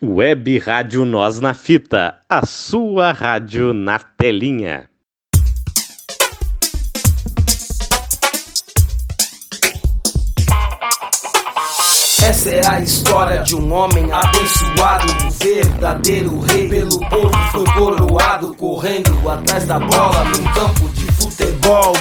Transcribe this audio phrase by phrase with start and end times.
[0.00, 4.88] Web Rádio Nós na Fita, a sua rádio na telinha.
[12.22, 16.68] Essa é a história de um homem abençoado, um verdadeiro rei.
[16.68, 21.47] Pelo povo foi coroado, correndo atrás da bola num campo de futebol.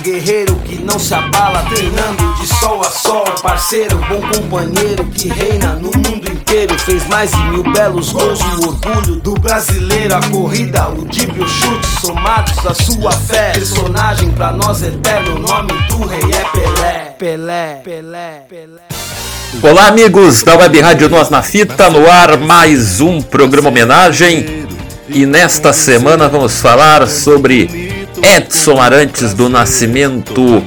[0.02, 3.26] Guerreiro que não se abala, treinando de sol a sol.
[3.44, 6.80] Parceiro, bom companheiro que reina no mundo inteiro.
[6.80, 10.16] Fez mais de mil belos gols, o orgulho do brasileiro.
[10.16, 13.52] A corrida, o drible, o chute, somados à sua fé.
[13.52, 17.16] Personagem pra nós eterno, o nome do rei é Pelé.
[17.20, 18.82] Pelé, Pelé, Pelé.
[19.62, 24.66] Olá, amigos da Web Rádio Nós na Fita, no ar mais um programa homenagem.
[25.10, 27.87] E nesta semana vamos falar sobre
[28.22, 30.64] Edson Arantes do Nascimento,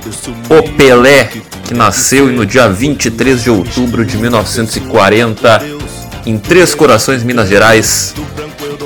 [0.48, 1.30] o Pelé,
[1.64, 5.62] que nasceu no dia 23 de outubro de 1940
[6.26, 8.14] em Três Corações, Minas Gerais,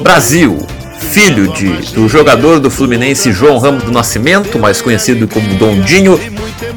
[0.02, 0.66] Brasil.
[1.10, 6.18] Filho de, do jogador do Fluminense João Ramos do Nascimento, mais conhecido como Dondinho,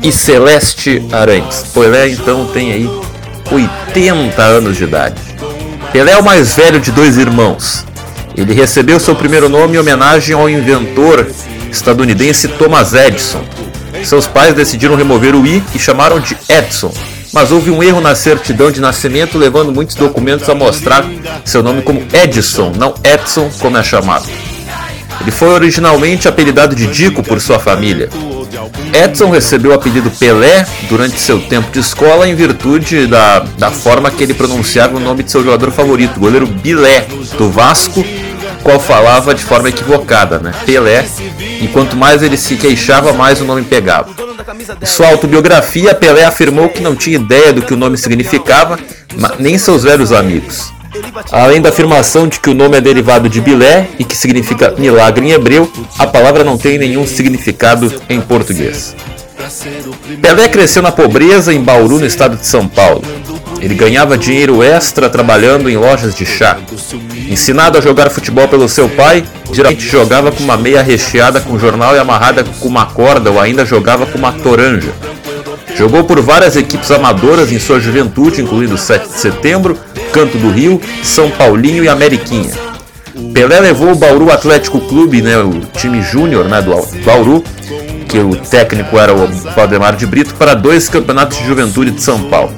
[0.03, 1.63] e Celeste Arantes.
[1.73, 2.89] Pelé então tem aí
[3.49, 5.19] 80 anos de idade.
[5.91, 7.85] Pelé é o mais velho de dois irmãos.
[8.35, 11.25] Ele recebeu seu primeiro nome em homenagem ao inventor
[11.71, 13.43] estadunidense Thomas Edison.
[14.03, 16.93] Seus pais decidiram remover o i e chamaram de Edson,
[17.33, 21.05] mas houve um erro na certidão de nascimento, levando muitos documentos a mostrar
[21.43, 24.25] seu nome como Edison, não Edson como é chamado.
[25.19, 28.09] Ele foi originalmente apelidado de Dico por sua família.
[28.93, 34.09] Edson recebeu o apelido Pelé durante seu tempo de escola em virtude da, da forma
[34.09, 37.05] que ele pronunciava o nome de seu jogador favorito, o goleiro Bilé,
[37.38, 38.03] do Vasco,
[38.63, 40.53] qual falava de forma equivocada, né?
[40.66, 41.05] Pelé,
[41.61, 44.09] e quanto mais ele se queixava, mais o nome pegava.
[44.81, 48.80] Em sua autobiografia, Pelé afirmou que não tinha ideia do que o nome significava,
[49.39, 50.72] nem seus velhos amigos.
[51.31, 55.25] Além da afirmação de que o nome é derivado de Bilé e que significa milagre
[55.25, 58.95] em hebreu, a palavra não tem nenhum significado em português.
[60.22, 63.03] Pelé cresceu na pobreza em Bauru, no estado de São Paulo.
[63.59, 66.57] Ele ganhava dinheiro extra trabalhando em lojas de chá.
[67.29, 71.95] Ensinado a jogar futebol pelo seu pai, geralmente jogava com uma meia recheada com jornal
[71.95, 74.94] e amarrada com uma corda ou ainda jogava com uma toranja.
[75.75, 79.78] Jogou por várias equipes amadoras em sua juventude, incluindo 7 de setembro,
[80.12, 82.51] Canto do Rio, São Paulinho e Ameriquinha.
[83.34, 86.72] Pelé levou o Bauru Atlético Clube, né, o time júnior né, do
[87.03, 87.44] Bauru,
[88.07, 92.24] que o técnico era o Valdemar de Brito, para dois campeonatos de juventude de São
[92.24, 92.53] Paulo.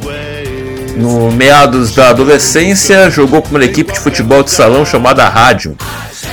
[0.99, 5.77] No meados da adolescência, jogou com uma equipe de futebol de salão chamada Rádio.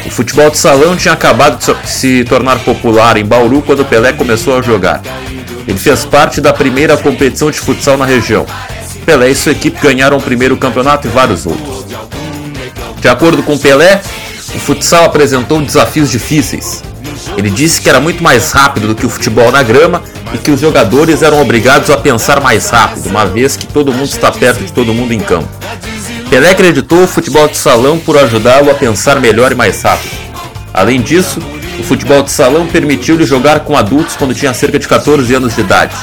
[0.05, 4.59] O futebol de salão tinha acabado de se tornar popular em Bauru quando Pelé começou
[4.59, 5.03] a jogar.
[5.69, 8.45] Ele fez parte da primeira competição de futsal na região.
[9.05, 11.87] Pelé e sua equipe ganharam o primeiro campeonato e vários outros.
[13.01, 14.03] De acordo com Pelé,
[14.53, 16.83] o futsal apresentou desafios difíceis.
[17.37, 20.03] Ele disse que era muito mais rápido do que o futebol na grama
[20.33, 24.09] e que os jogadores eram obrigados a pensar mais rápido, uma vez que todo mundo
[24.09, 25.49] está perto de todo mundo em campo.
[26.31, 30.11] Pelé acreditou o futebol de salão por ajudá-lo a pensar melhor e mais rápido.
[30.75, 31.41] Além disso,
[31.79, 35.61] o futebol de salão permitiu-lhe jogar com adultos quando tinha cerca de 14 anos de
[35.61, 35.95] idade.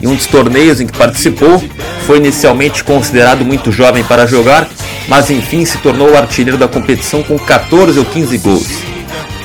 [0.00, 1.62] Em um dos torneios em que participou,
[2.06, 4.68] foi inicialmente considerado muito jovem para jogar,
[5.08, 8.87] mas enfim se tornou o artilheiro da competição com 14 ou 15 gols.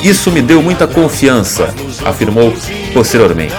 [0.04, 2.54] Isso me deu muita confiança, afirmou
[2.94, 3.56] posteriormente.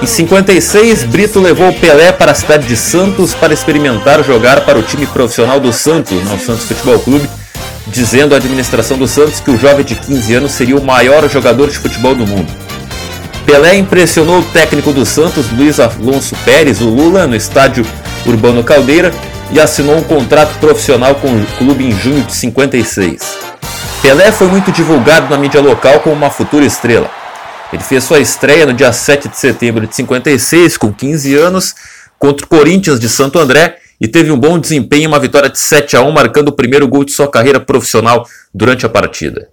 [0.00, 4.82] Em 56, Brito levou Pelé para a cidade de Santos para experimentar jogar para o
[4.82, 7.28] time profissional do Santos, no Santos Futebol Clube,
[7.86, 11.68] dizendo à administração do Santos que o jovem de 15 anos seria o maior jogador
[11.68, 12.50] de futebol do mundo.
[13.44, 17.84] Pelé impressionou o técnico do Santos, Luiz Alonso Pérez, o Lula, no estádio
[18.24, 19.12] Urbano Caldeira
[19.52, 23.51] e assinou um contrato profissional com o clube em junho de 56.
[24.02, 27.08] Pelé foi muito divulgado na mídia local como uma futura estrela.
[27.72, 31.72] Ele fez sua estreia no dia 7 de setembro de 56, com 15 anos,
[32.18, 35.56] contra o Corinthians de Santo André e teve um bom desempenho em uma vitória de
[35.56, 39.51] 7 a 1, marcando o primeiro gol de sua carreira profissional durante a partida.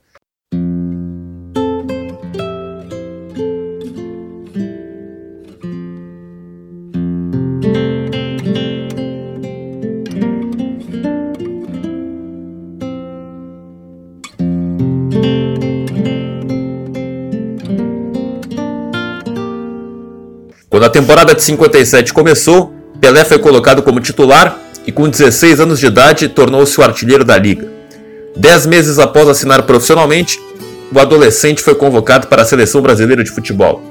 [21.00, 26.28] Temporada de 57 começou, Pelé foi colocado como titular e com 16 anos de idade
[26.28, 27.72] tornou-se o artilheiro da liga.
[28.36, 30.38] Dez meses após assinar profissionalmente,
[30.94, 33.82] o adolescente foi convocado para a seleção brasileira de futebol.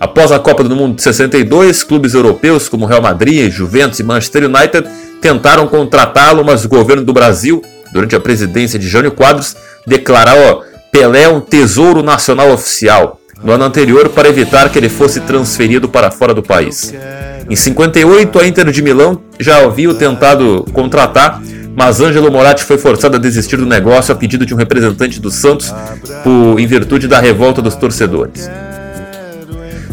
[0.00, 4.44] Após a Copa do Mundo de 62, clubes europeus como Real Madrid, Juventus e Manchester
[4.44, 4.88] United
[5.20, 7.62] tentaram contratá-lo, mas o governo do Brasil
[7.92, 9.54] durante a presidência de Jânio Quadros,
[9.86, 14.88] declarar ó, Pelé é um tesouro nacional oficial no ano anterior para evitar que ele
[14.88, 16.92] fosse transferido para fora do país.
[17.48, 21.40] Em 58, a Inter de Milão já havia tentado contratar,
[21.74, 25.30] mas Ângelo Moratti foi forçado a desistir do negócio a pedido de um representante do
[25.30, 25.72] Santos
[26.22, 28.50] por, em virtude da revolta dos torcedores.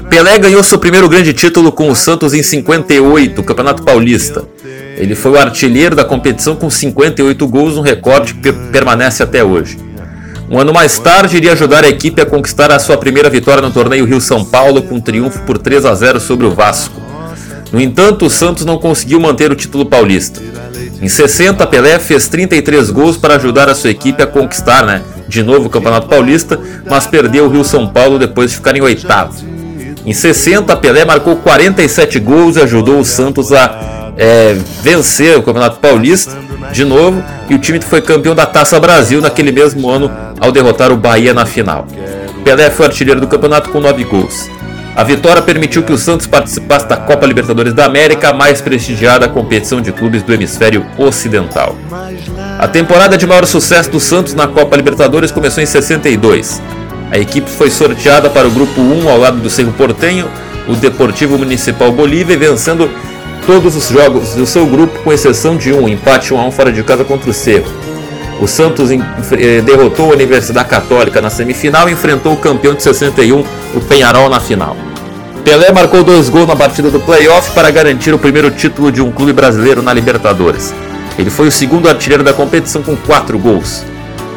[0.10, 4.44] Pelé ganhou seu primeiro grande título com o Santos em 58, o Campeonato Paulista.
[4.98, 9.78] Ele foi o artilheiro da competição com 58 gols, um recorde que permanece até hoje.
[10.50, 13.72] Um ano mais tarde, iria ajudar a equipe a conquistar a sua primeira vitória no
[13.72, 17.02] torneio Rio-São Paulo com um triunfo por 3 a 0 sobre o Vasco.
[17.72, 20.40] No entanto, o Santos não conseguiu manter o título paulista.
[21.02, 25.42] Em 60, Pelé fez 33 gols para ajudar a sua equipe a conquistar né, de
[25.42, 29.34] novo o Campeonato Paulista, mas perdeu o Rio-São Paulo depois de ficar em oitavo.
[30.06, 35.80] Em 60, Pelé marcou 47 gols e ajudou o Santos a é, vencer o Campeonato
[35.80, 36.38] Paulista
[36.72, 40.92] de novo, e o time foi campeão da Taça Brasil naquele mesmo ano ao derrotar
[40.92, 41.88] o Bahia na final.
[42.44, 44.50] Pelé foi artilheiro do campeonato com 9 gols.
[44.96, 49.28] A vitória permitiu que o Santos participasse da Copa Libertadores da América, a mais prestigiada
[49.28, 51.76] competição de clubes do hemisfério ocidental.
[52.58, 56.62] A temporada de maior sucesso do Santos na Copa Libertadores começou em 62.
[57.12, 60.30] A equipe foi sorteada para o grupo 1 ao lado do Cerro Portenho,
[60.68, 62.90] o Deportivo Municipal Bolívia, vencendo
[63.46, 66.72] todos os jogos do seu grupo, com exceção de um empate 1 a 1 fora
[66.72, 67.72] de casa contra o Cerro.
[68.42, 73.46] O Santos eh, derrotou a Universidade Católica na semifinal e enfrentou o campeão de 61,
[73.74, 74.76] o Penharol, na final.
[75.44, 79.12] Pelé marcou dois gols na partida do playoff para garantir o primeiro título de um
[79.12, 80.74] clube brasileiro na Libertadores.
[81.18, 83.84] Ele foi o segundo artilheiro da competição com quatro gols.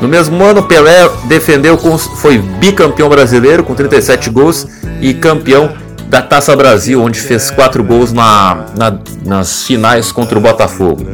[0.01, 4.67] No mesmo ano, Pelé defendeu foi bicampeão brasileiro com 37 gols
[5.01, 5.73] e campeão
[6.09, 11.07] da Taça Brasil, onde fez quatro gols na, na, nas finais contra o Botafogo.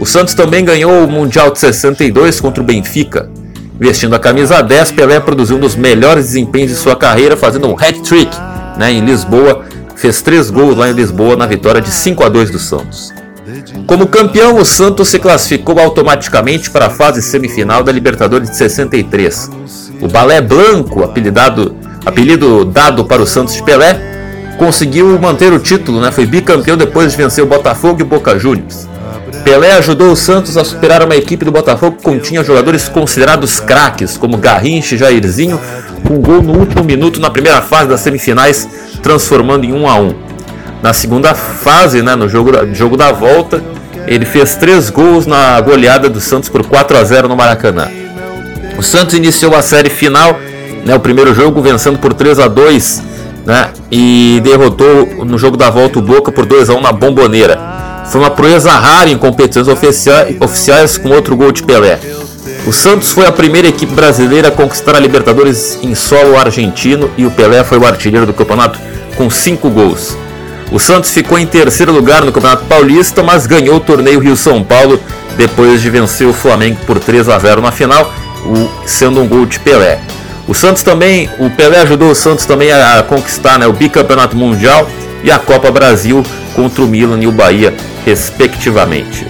[0.00, 3.30] O Santos também ganhou o Mundial de 62 contra o Benfica.
[3.78, 7.74] Vestindo a camisa 10, Pelé produziu um dos melhores desempenhos de sua carreira, fazendo um
[7.74, 8.36] hat-trick
[8.76, 9.64] né, em Lisboa.
[9.94, 13.12] Fez três gols lá em Lisboa na vitória de 5 a 2 do Santos.
[13.86, 19.50] Como campeão, o Santos se classificou automaticamente para a fase semifinal da Libertadores de 63.
[20.00, 24.11] O Balé Blanco, apelidado, apelido dado para o Santos de Pelé,
[24.56, 26.10] conseguiu manter o título, né?
[26.10, 28.88] foi bicampeão depois de vencer o Botafogo e o Boca Juniors.
[29.44, 34.16] Pelé ajudou o Santos a superar uma equipe do Botafogo que continha jogadores considerados craques,
[34.16, 35.60] como Garrincha e Jairzinho,
[36.06, 38.68] com gol no último minuto na primeira fase das semifinais,
[39.02, 40.14] transformando em 1 a 1.
[40.82, 43.62] Na segunda fase, né, no jogo, jogo da volta,
[44.06, 47.88] ele fez três gols na goleada do Santos por 4 a 0 no Maracanã.
[48.76, 50.38] O Santos iniciou a série final,
[50.84, 53.11] né, o primeiro jogo vencendo por 3 a 2
[53.44, 57.58] né, e derrotou no jogo da volta o Boca por 2 a 1 na Bomboneira.
[58.10, 61.98] Foi uma proeza rara em competições oficiais com outro gol de Pelé.
[62.66, 67.26] O Santos foi a primeira equipe brasileira a conquistar a Libertadores em solo argentino e
[67.26, 68.78] o Pelé foi o artilheiro do campeonato
[69.16, 70.16] com cinco gols.
[70.70, 74.98] O Santos ficou em terceiro lugar no Campeonato Paulista, mas ganhou o torneio Rio-São Paulo
[75.36, 78.12] depois de vencer o Flamengo por 3 a 0 na final,
[78.86, 80.00] sendo um gol de Pelé.
[80.46, 84.88] O Santos também, o Pelé ajudou o Santos também a conquistar né, o bicampeonato mundial
[85.22, 86.22] e a Copa Brasil
[86.54, 87.72] contra o Milan e o Bahia,
[88.04, 89.26] respectivamente.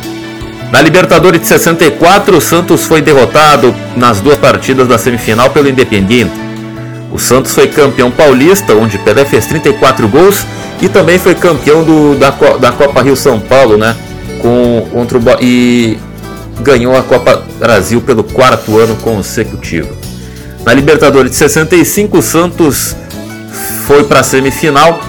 [0.70, 6.32] Na Libertadores de 64, o Santos foi derrotado nas duas partidas da semifinal pelo Independiente.
[7.12, 10.46] O Santos foi campeão paulista, onde Pelé fez 34 gols,
[10.80, 13.94] e também foi campeão do, da, da Copa Rio São Paulo, né?
[14.40, 15.98] Com, contra o, e
[16.62, 19.94] ganhou a Copa Brasil pelo quarto ano consecutivo.
[20.64, 22.96] Na Libertadores de 65, o Santos
[23.86, 25.00] foi para a semifinal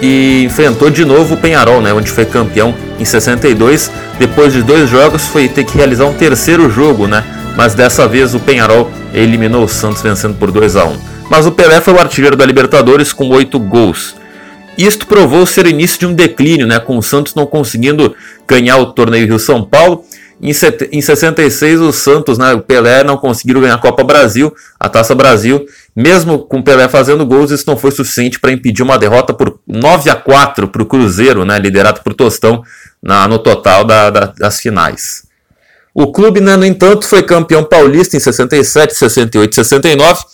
[0.00, 3.90] e enfrentou de novo o Penharol, né, onde foi campeão em 62.
[4.18, 7.24] Depois de dois jogos, foi ter que realizar um terceiro jogo, né,
[7.56, 10.96] mas dessa vez o Penharol eliminou o Santos vencendo por 2 a 1.
[11.30, 14.16] Mas o Pelé foi o artilheiro da Libertadores com oito gols.
[14.78, 18.16] Isto provou ser o início de um declínio, né, com o Santos não conseguindo
[18.48, 20.04] ganhar o torneio Rio-São Paulo
[20.42, 25.14] em, 66, o Santos, né, o Pelé, não conseguiram ganhar a Copa Brasil, a Taça
[25.14, 25.64] Brasil.
[25.94, 29.60] Mesmo com o Pelé fazendo gols, isso não foi suficiente para impedir uma derrota por
[29.64, 32.64] 9 a 4 para o Cruzeiro, né, liderado por Tostão,
[33.00, 35.22] na, no total da, da, das finais.
[35.94, 40.24] O clube, né, no entanto, foi campeão paulista em 67, 68 e 69,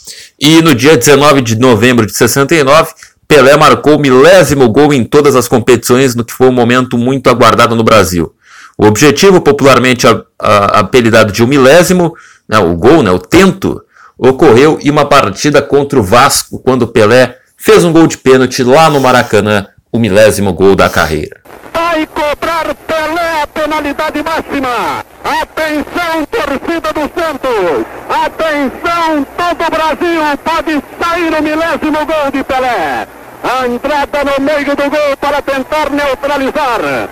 [0.41, 2.93] e no dia 19 de novembro de 69,
[3.27, 7.29] Pelé marcou o milésimo gol em todas as competições, no que foi um momento muito
[7.29, 8.33] aguardado no Brasil.
[8.79, 12.15] O objetivo, popularmente a, a, apelidado de um milésimo,
[12.49, 13.83] né, o gol, né, o tento,
[14.17, 18.89] ocorreu em uma partida contra o Vasco, quando Pelé fez um gol de pênalti lá
[18.89, 21.41] no Maracanã, o milésimo gol da carreira.
[21.75, 25.05] Vai cobrar Pelé penalidade máxima.
[25.25, 27.85] Atenção, torcida do Santos.
[28.09, 33.09] Atenção, todo o Brasil pode sair o milésimo gol de Pelé.
[33.43, 37.09] A entrada no meio do gol para tentar neutralizar.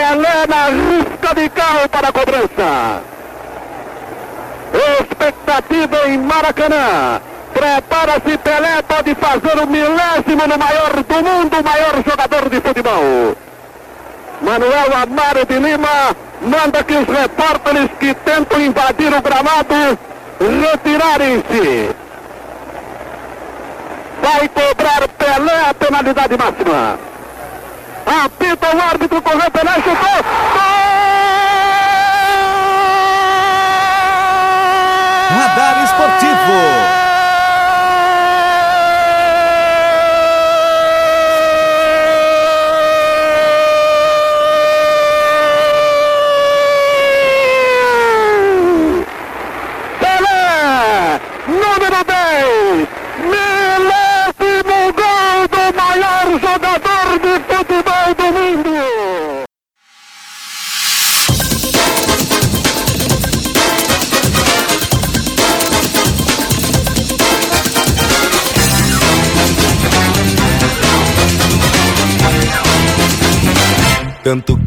[0.00, 3.02] Pelé na risca de carro para a cobrança.
[4.98, 7.20] Expectativa em Maracanã.
[7.52, 13.36] Prepara-se Pelé, pode fazer o milésimo no maior do mundo, o maior jogador de futebol.
[14.40, 19.98] Manuel Amaro de Lima manda que os repórteres que tentam invadir o gramado
[20.40, 21.94] retirarem-se.
[24.22, 27.09] Vai cobrar Pelé a penalidade máxima.
[28.10, 30.24] Apita o árbitro, correu Pelé, chutou.
[35.30, 36.29] Radar Esportivo.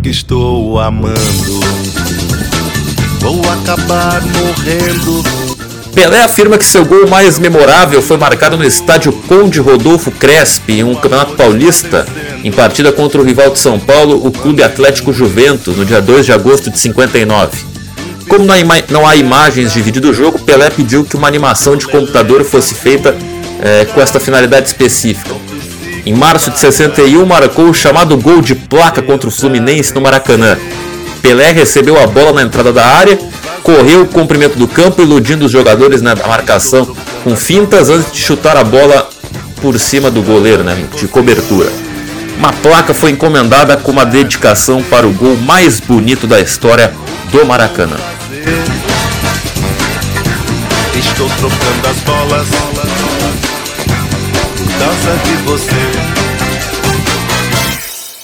[0.02, 1.62] Que estou amando.
[3.20, 5.24] Vou acabar morrendo.
[5.96, 10.84] Pelé afirma que seu gol mais memorável foi marcado no estádio Conde Rodolfo Crespi, em
[10.84, 12.06] um campeonato paulista,
[12.44, 16.26] em partida contra o rival de São Paulo, o Clube Atlético Juventus, no dia 2
[16.26, 17.58] de agosto de 59.
[18.28, 18.46] Como
[18.90, 22.76] não há imagens de vídeo do jogo, Pelé pediu que uma animação de computador fosse
[22.76, 23.16] feita
[23.62, 25.43] é, com esta finalidade específica.
[26.06, 30.58] Em março de 61, marcou o chamado gol de placa contra o Fluminense no Maracanã.
[31.22, 33.18] Pelé recebeu a bola na entrada da área,
[33.64, 36.94] correu o comprimento do campo, iludindo os jogadores na marcação
[37.24, 39.10] com fintas antes de chutar a bola
[39.62, 41.72] por cima do goleiro, né, de cobertura.
[42.38, 46.94] Uma placa foi encomendada com uma dedicação para o gol mais bonito da história
[47.32, 47.96] do Maracanã.
[50.94, 52.73] Estou trocando as bolas
[55.18, 56.14] de você.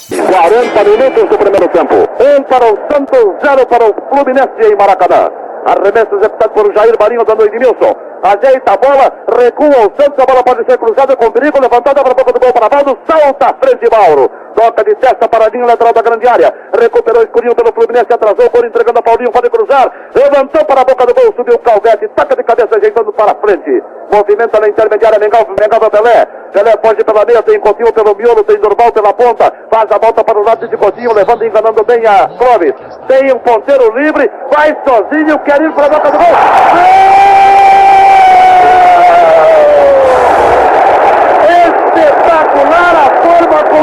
[0.09, 1.95] 40 minutos do primeiro tempo.
[2.19, 5.29] Um para o Santos, zero para o Fluminense em Maracanã.
[5.65, 8.08] Arremesso executado por Jair Marinho dando Edmilson.
[8.21, 12.11] Ajeita a bola, recua o Santos, a bola pode ser cruzada com perigo, levantada para
[12.11, 14.29] a boca do gol para Valdo, salta à frente Mauro.
[14.55, 16.53] Toca de testa, paradinho, lateral da grande área.
[16.77, 19.89] Recuperou escurinho pelo Fluminense, atrasou, por entregando a Paulinho, pode cruzar.
[20.13, 23.83] Levantou para a boca do gol, subiu o Calvete, taca de cabeça, ajeitando para frente.
[24.11, 26.25] Movimenta na intermediária, Mengal, Mengal Pelé.
[26.51, 29.53] Pelé foge pela meia, tem Coutinho pelo miolo, tem Durval pela ponta.
[29.71, 32.73] Faz a volta para o lado de Coutinho, levando enganando bem a Clóvis.
[33.07, 36.27] Tem um ponteiro livre, vai sozinho, quer ir para a boca do gol.
[36.27, 37.38] Espetacular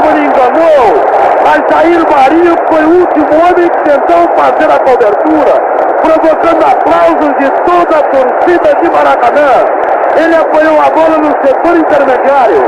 [0.09, 1.17] ele enganou.
[1.43, 5.53] Mas Jair Marinho foi o último homem que tentou fazer a cobertura,
[6.01, 9.65] provocando aplausos de toda a torcida de Maracanã.
[10.17, 12.63] Ele apoiou a bola no setor intermediário,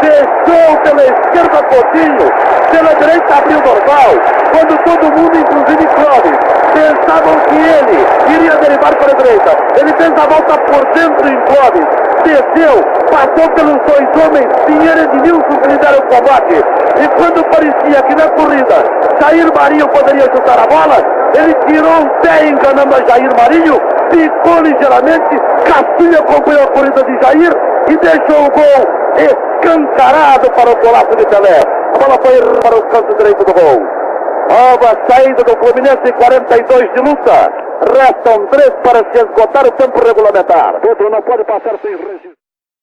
[0.00, 2.30] deixou pela esquerda Coutinho,
[2.70, 4.12] pela direita abriu Dorval,
[4.52, 6.38] quando todo mundo, inclusive Clóvis,
[6.72, 9.56] pensavam que ele iria derivar para a direita.
[9.80, 11.86] Ele fez a volta por dentro em Clóvis,
[12.22, 16.64] desceu, passou pelos dois homens, Pinheiro e Edmilson que lideram o combate.
[17.00, 18.84] E quando parecia que na corrida
[19.20, 20.96] Jair Marinho poderia chutar a bola,
[21.34, 27.18] ele tirou o pé enganando a Jair Marinho, ficou ligeiramente, Castilho acompanhou a corrida de
[27.22, 27.52] Jair
[27.88, 31.60] e deixou o gol escancarado para o golaço de Pelé.
[31.94, 34.02] A bola foi para o canto direito do gol.
[34.50, 37.61] Nova saída do Fluminense, 42 de luta.
[37.90, 40.80] Restam três para se esgotar o tempo regulamentar.
[40.80, 42.32] Pedro não pode passar sem registro.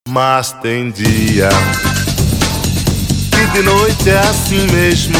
[0.07, 1.49] Mas tem dia
[3.39, 5.15] que de noite é assim mesmo.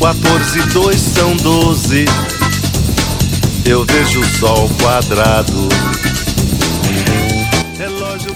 [0.00, 2.04] 14 e 2 são 12.
[3.64, 5.68] Eu vejo o sol quadrado.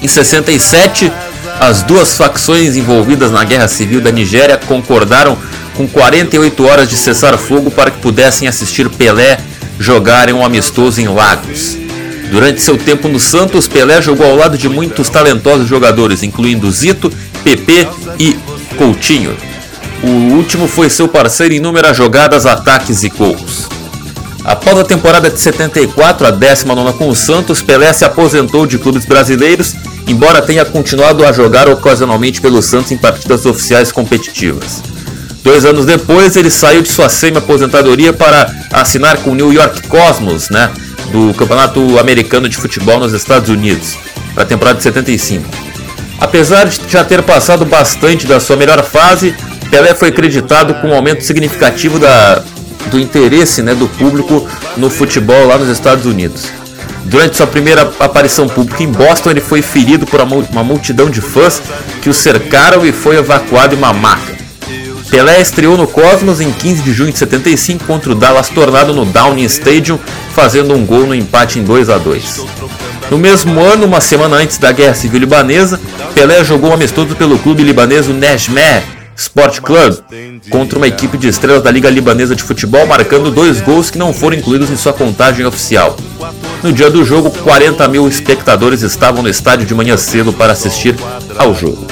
[0.01, 1.13] Em 67,
[1.61, 5.39] as duas facções envolvidas na Guerra Civil da Nigéria concordaram
[5.77, 9.39] com 48 horas de cessar fogo para que pudessem assistir Pelé
[9.83, 11.77] jogar em um amistoso em Lagos.
[12.31, 17.13] Durante seu tempo no Santos, Pelé jogou ao lado de muitos talentosos jogadores, incluindo Zito,
[17.45, 17.87] Pepe
[18.19, 18.39] e
[18.79, 19.37] Coutinho.
[20.03, 23.69] O último foi seu parceiro em inúmeras jogadas, ataques e gols.
[24.45, 29.05] Após a temporada de 74, a 19 com o Santos, Pelé se aposentou de clubes
[29.05, 29.75] brasileiros,
[30.09, 34.83] embora tenha continuado a jogar ocasionalmente pelo Santos em partidas oficiais competitivas.
[35.45, 40.49] Dois anos depois, ele saiu de sua semi-aposentadoria para assinar com o New York Cosmos,
[40.51, 40.71] né,
[41.11, 43.97] do Campeonato Americano de Futebol nos Estados Unidos,
[44.35, 45.45] para a temporada de 75.
[46.19, 49.35] Apesar de já ter passado bastante da sua melhor fase,
[49.71, 52.43] Pelé foi acreditado com um aumento significativo da,
[52.91, 56.47] do interesse né, do público no futebol lá nos Estados Unidos.
[57.05, 61.61] Durante sua primeira aparição pública em Boston, ele foi ferido por uma multidão de fãs
[62.01, 64.32] que o cercaram e foi evacuado em uma maca.
[65.13, 69.05] Pelé estreou no Cosmos em 15 de junho de 75 contra o Dallas Tornado no
[69.05, 69.99] Downing Stadium,
[70.35, 72.47] fazendo um gol no empate em 2 a 2.
[73.11, 75.79] No mesmo ano, uma semana antes da Guerra Civil Libanesa,
[76.15, 78.83] Pelé jogou um amistoso pelo clube libanês Nejmeh
[79.15, 79.99] Sport Club
[80.49, 84.15] contra uma equipe de estrelas da Liga Libanesa de Futebol, marcando dois gols que não
[84.15, 85.95] foram incluídos em sua contagem oficial.
[86.63, 90.97] No dia do jogo, 40 mil espectadores estavam no estádio de manhã cedo para assistir
[91.37, 91.87] ao jogo.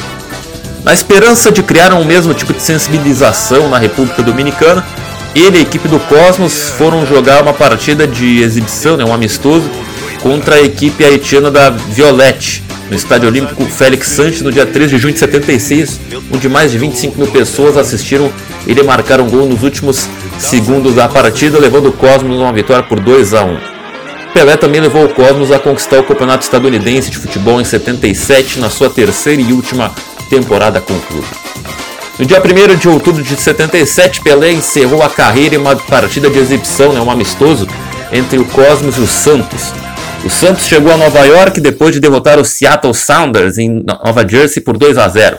[0.85, 4.85] Na esperança de criar um mesmo tipo de sensibilização na República Dominicana,
[5.35, 9.71] ele e a equipe do Cosmos foram jogar uma partida de exibição, né, um amistoso,
[10.23, 14.99] contra a equipe haitiana da Violette, no Estádio Olímpico Félix Santos no dia 3 de
[14.99, 16.01] junho de 76,
[16.33, 18.33] onde mais de 25 mil pessoas assistiram
[18.67, 20.09] ele marcar um gol nos últimos
[20.39, 23.59] segundos da partida, levando o Cosmos a uma vitória por 2 a 1.
[24.33, 28.71] Pelé também levou o Cosmos a conquistar o Campeonato Estadunidense de Futebol em 77, na
[28.71, 29.93] sua terceira e última
[30.31, 31.29] temporada com o clube.
[32.19, 36.39] No dia 1 de outubro de 77, Pelé encerrou a carreira em uma partida de
[36.39, 37.67] exibição, né, um amistoso,
[38.13, 39.73] entre o Cosmos e o Santos,
[40.25, 44.63] o Santos chegou a Nova York depois de derrotar o Seattle Sounders em Nova Jersey
[44.63, 45.39] por 2 a 0.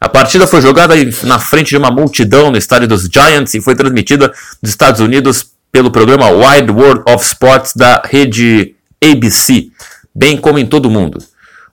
[0.00, 0.94] A partida foi jogada
[1.24, 4.32] na frente de uma multidão no estádio dos Giants e foi transmitida
[4.62, 9.68] dos Estados Unidos pelo programa Wide World of Sports da rede ABC,
[10.14, 11.18] bem como em todo o mundo.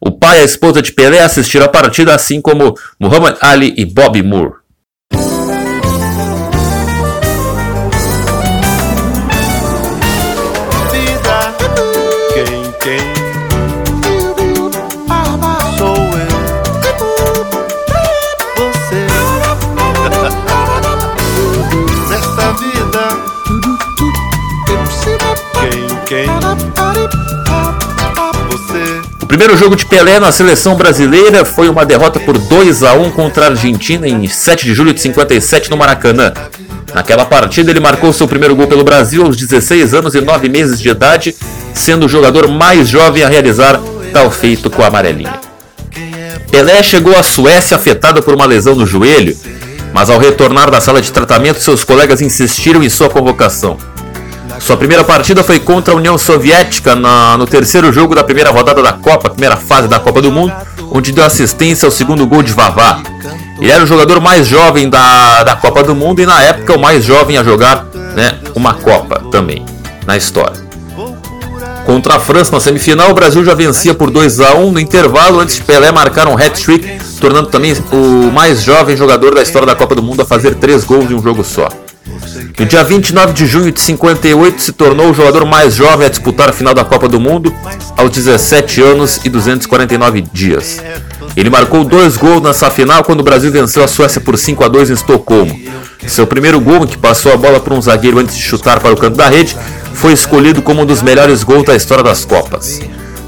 [0.06, 3.86] O pai e a esposa de Pelé assistiram a partida, assim como Muhammad Ali e
[3.86, 4.65] Bobby Moore.
[29.26, 33.10] O primeiro jogo de Pelé na seleção brasileira foi uma derrota por 2 a 1
[33.10, 36.32] contra a Argentina em 7 de julho de 57 no Maracanã.
[36.94, 40.80] Naquela partida ele marcou seu primeiro gol pelo Brasil aos 16 anos e 9 meses
[40.80, 41.36] de idade,
[41.74, 43.82] sendo o jogador mais jovem a realizar
[44.14, 45.40] tal feito com a amarelinha.
[46.52, 49.36] Pelé chegou à Suécia afetado por uma lesão no joelho,
[49.92, 53.76] mas ao retornar da sala de tratamento seus colegas insistiram em sua convocação.
[54.60, 58.82] Sua primeira partida foi contra a União Soviética na, no terceiro jogo da primeira rodada
[58.82, 60.54] da Copa, primeira fase da Copa do Mundo,
[60.92, 63.02] onde deu assistência ao segundo gol de Vavá.
[63.60, 66.80] Ele era o jogador mais jovem da, da Copa do Mundo e na época o
[66.80, 69.66] mais jovem a jogar né, uma Copa também,
[70.06, 70.66] na história.
[71.86, 75.40] Contra a França na semifinal, o Brasil já vencia por 2 a 1 no intervalo
[75.40, 79.76] antes de Pelé marcar um hat-trick, tornando também o mais jovem jogador da história da
[79.76, 81.68] Copa do Mundo a fazer três gols em um jogo só.
[82.60, 86.50] No dia 29 de junho de 58, se tornou o jogador mais jovem a disputar
[86.50, 87.54] a final da Copa do Mundo,
[87.98, 90.82] aos 17 anos e 249 dias.
[91.36, 94.68] Ele marcou dois gols nessa final quando o Brasil venceu a Suécia por 5 a
[94.68, 95.60] 2 em Estocolmo.
[96.08, 98.98] Seu primeiro gol, que passou a bola para um zagueiro antes de chutar para o
[98.98, 99.58] canto da rede,
[99.94, 102.80] foi escolhido como um dos melhores gols da história das Copas.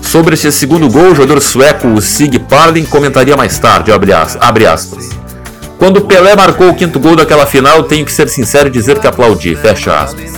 [0.02, 4.14] Sobre esse segundo gol, o jogador sueco Sig Parlin comentaria mais tarde, abre
[4.66, 5.10] aspas.
[5.78, 9.08] Quando Pelé marcou o quinto gol daquela final, tenho que ser sincero e dizer que
[9.08, 9.56] aplaudi.
[9.56, 10.34] Fecha aspas.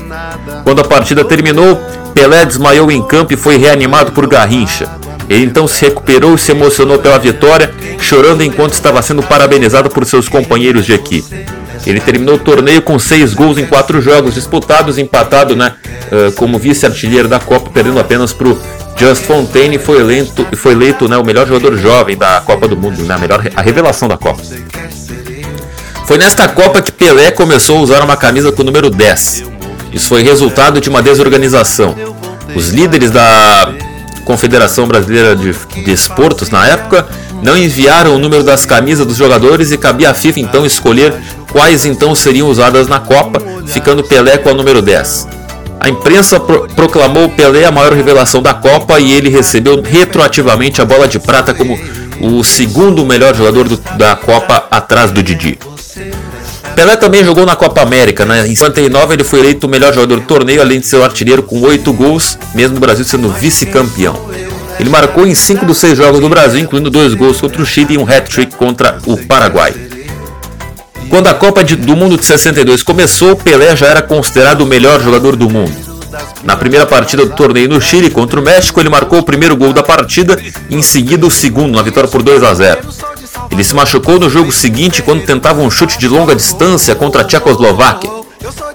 [0.63, 1.79] Quando a partida terminou,
[2.13, 4.89] Pelé desmaiou em campo e foi reanimado por Garrincha.
[5.29, 10.05] Ele então se recuperou e se emocionou pela vitória, chorando enquanto estava sendo parabenizado por
[10.05, 11.45] seus companheiros de equipe.
[11.85, 15.73] Ele terminou o torneio com seis gols em quatro jogos disputados, empatado né,
[16.35, 18.59] como vice-artilheiro da Copa, perdendo apenas para o
[18.97, 22.75] Just Fontaine e foi eleito, foi eleito né, o melhor jogador jovem da Copa do
[22.75, 24.41] Mundo, né, a, melhor, a revelação da Copa.
[26.09, 29.43] Foi nesta Copa que Pelé começou a usar uma camisa com o número 10.
[29.93, 31.95] Isso foi resultado de uma desorganização.
[32.55, 33.71] Os líderes da
[34.25, 35.53] Confederação Brasileira de
[35.85, 37.07] Desportos na época
[37.43, 41.13] não enviaram o número das camisas dos jogadores e cabia à FIFA então escolher
[41.51, 45.27] quais então seriam usadas na Copa, ficando Pelé com o número 10.
[45.79, 50.85] A imprensa pro proclamou Pelé a maior revelação da Copa e ele recebeu retroativamente a
[50.85, 51.79] bola de prata como
[52.19, 55.59] o segundo melhor jogador do, da Copa atrás do Didi.
[56.75, 58.47] Pelé também jogou na Copa América, né?
[58.47, 61.43] Em 59 ele foi eleito o melhor jogador do torneio, além de ser o artilheiro
[61.43, 64.29] com 8 gols, mesmo o Brasil sendo vice-campeão.
[64.79, 67.95] Ele marcou em 5 dos 6 jogos do Brasil, incluindo 2 gols contra o Chile
[67.95, 69.73] e um hat-trick contra o Paraguai.
[71.09, 75.35] Quando a Copa do Mundo de 62 começou, Pelé já era considerado o melhor jogador
[75.35, 75.89] do mundo.
[76.43, 79.73] Na primeira partida do torneio no Chile contra o México, ele marcou o primeiro gol
[79.73, 82.79] da partida e em seguida o segundo, na vitória por 2 a 0.
[83.51, 87.23] Ele se machucou no jogo seguinte quando tentava um chute de longa distância contra a
[87.23, 88.09] Tchecoslováquia.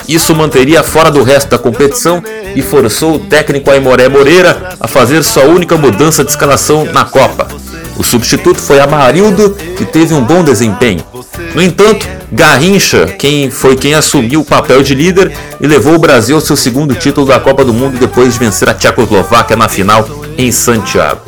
[0.07, 2.23] Isso manteria fora do resto da competição
[2.55, 7.49] e forçou o técnico Aimoré Moreira a fazer sua única mudança de escalação na Copa.
[7.97, 11.03] O substituto foi Amarildo, que teve um bom desempenho.
[11.55, 16.35] No entanto, Garrincha quem foi quem assumiu o papel de líder e levou o Brasil
[16.35, 20.07] ao seu segundo título da Copa do Mundo depois de vencer a Tchecoslováquia na final
[20.37, 21.21] em Santiago.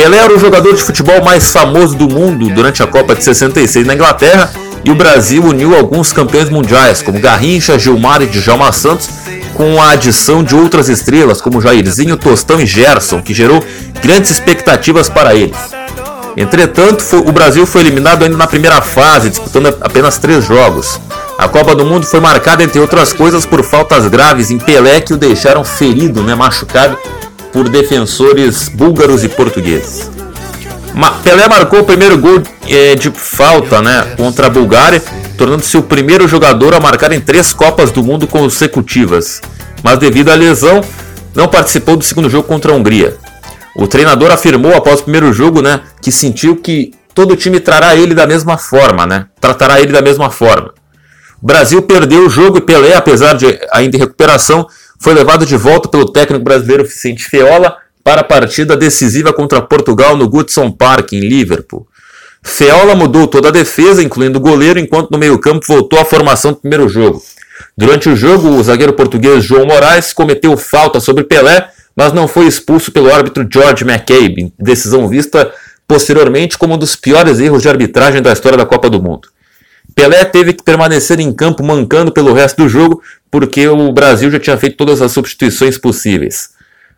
[0.00, 3.86] Pelé era o jogador de futebol mais famoso do mundo durante a Copa de 66
[3.86, 4.50] na Inglaterra
[4.82, 9.10] e o Brasil uniu alguns campeões mundiais, como Garrincha, Gilmar e Djalma Santos,
[9.52, 13.62] com a adição de outras estrelas como Jairzinho, Tostão e Gerson, que gerou
[14.02, 15.58] grandes expectativas para eles.
[16.34, 20.98] Entretanto, o Brasil foi eliminado ainda na primeira fase, disputando apenas três jogos.
[21.36, 25.12] A Copa do Mundo foi marcada, entre outras coisas, por faltas graves em Pelé que
[25.12, 26.96] o deixaram ferido, né, machucado
[27.52, 30.10] por defensores búlgaros e portugueses.
[31.22, 35.02] Pelé marcou o primeiro gol é, de falta né, contra a Bulgária,
[35.38, 39.40] tornando-se o primeiro jogador a marcar em três Copas do Mundo consecutivas.
[39.82, 40.80] Mas devido à lesão,
[41.34, 43.16] não participou do segundo jogo contra a Hungria.
[43.76, 48.14] O treinador afirmou após o primeiro jogo, né, que sentiu que todo time trará ele
[48.14, 49.26] da mesma forma, né?
[49.40, 50.74] Tratará ele da mesma forma.
[51.40, 54.66] O Brasil perdeu o jogo e Pelé, apesar de ainda em recuperação,
[55.00, 60.16] foi levado de volta pelo técnico brasileiro Vicente Feola para a partida decisiva contra Portugal
[60.16, 61.86] no Goodson Park, em Liverpool.
[62.42, 66.58] Feola mudou toda a defesa, incluindo o goleiro, enquanto no meio-campo voltou à formação do
[66.58, 67.22] primeiro jogo.
[67.76, 72.46] Durante o jogo, o zagueiro português João Moraes cometeu falta sobre Pelé mas não foi
[72.46, 75.52] expulso pelo árbitro George McCabe, decisão vista
[75.86, 79.28] posteriormente como um dos piores erros de arbitragem da história da Copa do Mundo.
[79.94, 84.38] Pelé teve que permanecer em campo mancando pelo resto do jogo, porque o Brasil já
[84.38, 86.50] tinha feito todas as substituições possíveis.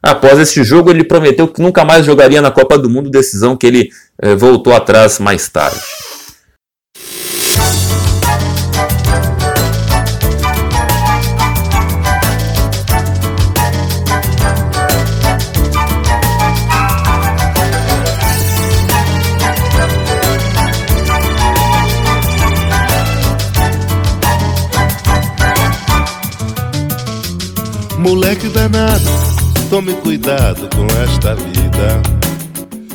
[0.02, 3.66] Após este jogo, ele prometeu que nunca mais jogaria na Copa do Mundo, decisão que
[3.66, 5.78] ele eh, voltou atrás mais tarde.
[28.48, 29.04] Danado,
[29.70, 32.02] tome cuidado com esta vida.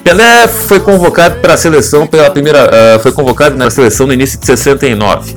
[0.03, 4.39] Pelé foi convocado para a seleção pela primeira, uh, foi convocado na seleção no início
[4.39, 5.35] de 69.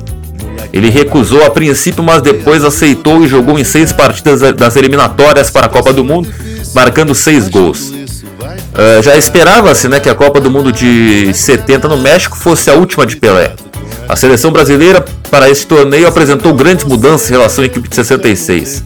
[0.73, 5.67] Ele recusou a princípio, mas depois aceitou e jogou em seis partidas das eliminatórias para
[5.67, 6.29] a Copa do Mundo,
[6.73, 7.89] marcando seis gols.
[7.89, 12.73] Uh, já esperava-se né, que a Copa do Mundo de 70 no México fosse a
[12.73, 13.53] última de Pelé.
[14.11, 18.83] A seleção brasileira para esse torneio apresentou grandes mudanças em relação à equipe de 66.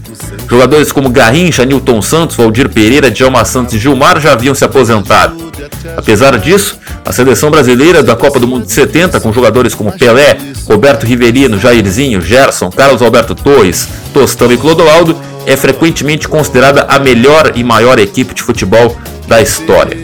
[0.48, 5.52] Jogadores como Garrincha, Newton Santos, Valdir Pereira, Djalma Santos e Gilmar já haviam se aposentado.
[5.98, 10.38] Apesar disso, a seleção brasileira da Copa do Mundo de 70, com jogadores como Pelé,
[10.68, 17.54] Roberto Rivelino, Jairzinho, Gerson, Carlos Alberto Torres, Tostão e Clodoaldo, é frequentemente considerada a melhor
[17.56, 18.96] e maior equipe de futebol
[19.28, 19.98] da história.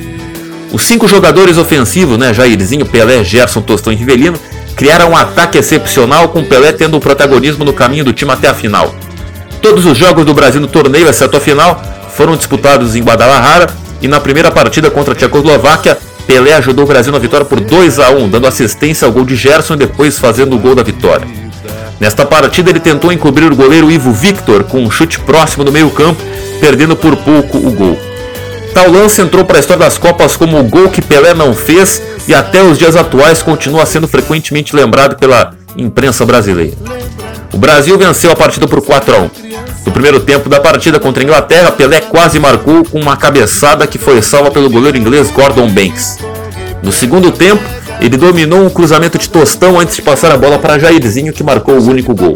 [0.72, 4.40] Os cinco jogadores ofensivos, né, Jairzinho, Pelé, Gerson, Tostão e Rivelino,
[4.82, 8.54] criaram um ataque excepcional com Pelé tendo o protagonismo no caminho do time até a
[8.56, 8.96] final.
[9.62, 11.80] Todos os jogos do Brasil no torneio, exceto a final,
[12.16, 13.68] foram disputados em Guadalajara
[14.02, 18.00] e na primeira partida contra a Tchecoslováquia, Pelé ajudou o Brasil na vitória por 2
[18.00, 21.28] a 1, dando assistência ao gol de Gerson e depois fazendo o gol da vitória.
[22.00, 26.24] Nesta partida ele tentou encobrir o goleiro Ivo Victor com um chute próximo do meio-campo,
[26.60, 28.00] perdendo por pouco o gol.
[28.74, 32.02] Tal lance entrou para a história das Copas como o gol que Pelé não fez
[32.28, 36.76] e até os dias atuais continua sendo frequentemente lembrado pela imprensa brasileira.
[37.54, 39.30] O Brasil venceu a partida por 4 a 1.
[39.86, 43.98] No primeiro tempo da partida contra a Inglaterra, Pelé quase marcou com uma cabeçada que
[43.98, 46.18] foi salva pelo goleiro inglês Gordon Banks.
[46.82, 47.64] No segundo tempo,
[48.00, 51.78] ele dominou um cruzamento de tostão antes de passar a bola para Jairzinho, que marcou
[51.78, 52.34] o único gol.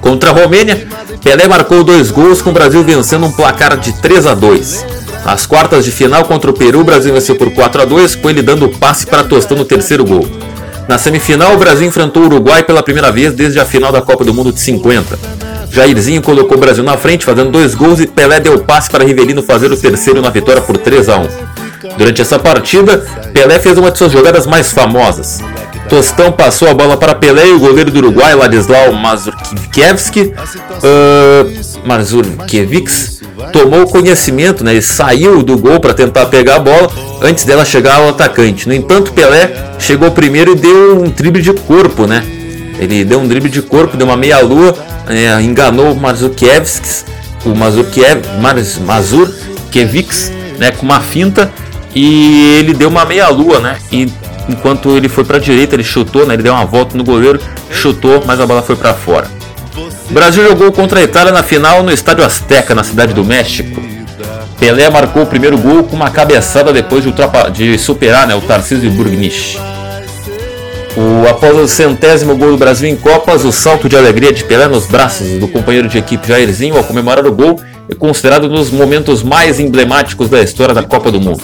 [0.00, 0.86] Contra a Romênia,
[1.22, 4.95] Pelé marcou dois gols com o Brasil vencendo um placar de 3 a 2.
[5.26, 8.30] Nas quartas de final contra o Peru, o Brasil venceu por 4 a 2, com
[8.30, 10.24] ele dando o passe para Tostão no terceiro gol.
[10.86, 14.24] Na semifinal, o Brasil enfrentou o Uruguai pela primeira vez desde a final da Copa
[14.24, 15.18] do Mundo de 50.
[15.68, 19.02] Jairzinho colocou o Brasil na frente, fazendo dois gols, e Pelé deu o passe para
[19.02, 21.28] Rivelino fazer o terceiro na vitória por 3 a 1.
[21.98, 25.40] Durante essa partida, Pelé fez uma de suas jogadas mais famosas.
[25.88, 30.32] Tostão passou a bola para Pelé e o goleiro do Uruguai, Ladislau Mazurkiewicz,
[30.84, 33.15] uh, Mazurkiewicz
[33.52, 36.90] tomou conhecimento, né, e saiu do gol para tentar pegar a bola
[37.22, 38.68] antes dela chegar ao atacante.
[38.68, 42.24] No entanto, Pelé chegou primeiro e deu um drible de corpo, né?
[42.78, 44.76] Ele deu um drible de corpo, deu uma meia-lua,
[45.08, 47.04] é, enganou o Mazurkiewicz,
[47.44, 48.22] o Mazurkiev,
[48.84, 51.50] Mazurkiewicz, né, com uma finta
[51.94, 53.78] e ele deu uma meia-lua, né?
[53.90, 54.06] E
[54.48, 56.34] enquanto ele foi para a direita, ele chutou, né?
[56.34, 59.30] Ele deu uma volta no goleiro, chutou, mas a bola foi para fora.
[60.08, 63.82] O Brasil jogou contra a Itália na final no Estádio Azteca, na cidade do México.
[64.58, 67.12] Pelé marcou o primeiro gol com uma cabeçada depois de,
[67.52, 69.58] de superar né, o Tarcísio Burgnich.
[70.96, 74.66] O, após o centésimo gol do Brasil em Copas, o salto de alegria de Pelé
[74.66, 78.70] nos braços do companheiro de equipe Jairzinho ao comemorar o gol é considerado um dos
[78.70, 81.42] momentos mais emblemáticos da história da Copa do Mundo.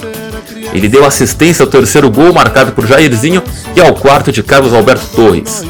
[0.73, 3.43] Ele deu assistência ao terceiro gol marcado por Jairzinho
[3.75, 5.63] e ao quarto de Carlos Alberto Torres.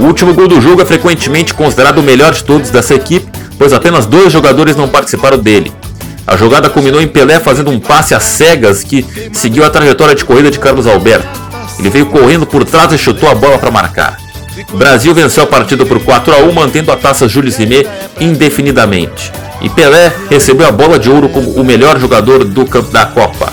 [0.00, 3.70] O último gol do jogo é frequentemente considerado o melhor de todos dessa equipe, pois
[3.70, 5.70] apenas dois jogadores não participaram dele.
[6.26, 10.24] A jogada culminou em Pelé fazendo um passe às cegas que seguiu a trajetória de
[10.24, 11.28] corrida de Carlos Alberto.
[11.78, 14.16] Ele veio correndo por trás e chutou a bola para marcar.
[14.72, 17.86] O Brasil venceu a partida por 4 a 1, mantendo a taça Jules Rimet
[18.18, 19.30] indefinidamente.
[19.60, 23.52] E Pelé recebeu a bola de ouro como o melhor jogador do campo da Copa.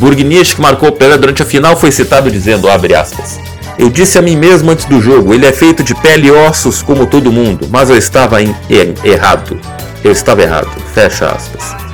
[0.00, 3.38] Burguinich, que marcou Pelé durante a final, foi citado dizendo, aspas,
[3.78, 6.82] Eu disse a mim mesmo antes do jogo, ele é feito de pele e ossos
[6.82, 9.58] como todo mundo, mas eu estava em, er, errado.
[10.02, 10.68] Eu estava errado.
[10.92, 11.88] Fecha aspas.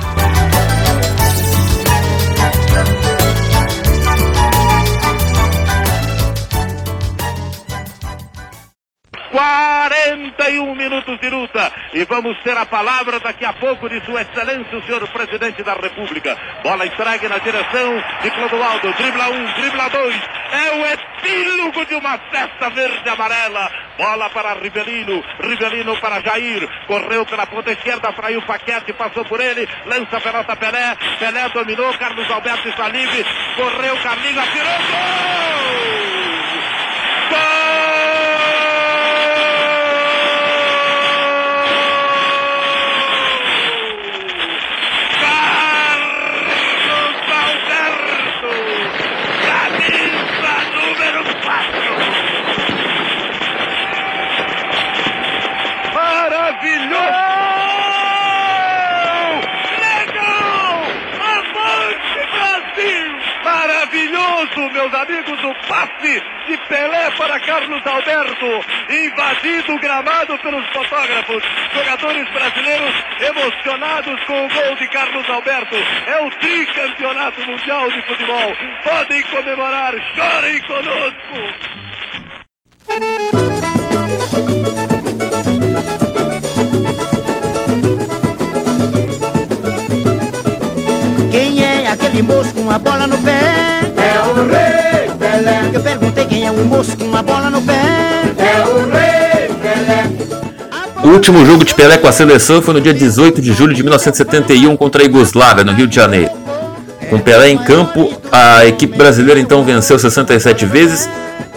[9.35, 11.71] 41 minutos de luta.
[11.93, 15.73] E vamos ter a palavra daqui a pouco de Sua Excelência, o senhor Presidente da
[15.73, 16.37] República.
[16.63, 18.93] Bola entregue na direção de Clodoaldo.
[18.93, 20.21] Dribla um, dribla dois.
[20.55, 23.69] É o epílogo de uma festa verde amarela.
[23.97, 25.21] Bola para Rivelino.
[25.41, 26.65] Rivelino para Jair.
[26.87, 29.67] Correu pela ponta esquerda, fraiu Paquete, passou por ele.
[29.85, 30.95] Lança a pelota Pelé.
[31.19, 31.93] Pelé dominou.
[31.97, 33.25] Carlos Alberto está livre.
[33.57, 34.77] Correu, Carlinhos, atirou.
[34.77, 36.14] Gol!
[64.71, 71.43] Meus amigos, o passe de Pelé para Carlos Alberto, invadido o gramado pelos fotógrafos.
[71.73, 75.75] Jogadores brasileiros emocionados com o gol de Carlos Alberto.
[76.07, 78.55] É o tricampeonato mundial de futebol.
[78.83, 81.75] Podem comemorar, chorem conosco.
[91.85, 94.04] É aquele moço com a bola no pé?
[96.45, 97.81] É o moço com a bola no pé.
[98.37, 100.05] É o rei Pelé.
[101.03, 103.81] O último jogo de Pelé com a seleção foi no dia 18 de julho de
[103.81, 106.31] 1971 contra a Iugoslávia, no Rio de Janeiro.
[107.09, 111.09] Com Pelé em campo, a equipe brasileira então venceu 67 vezes,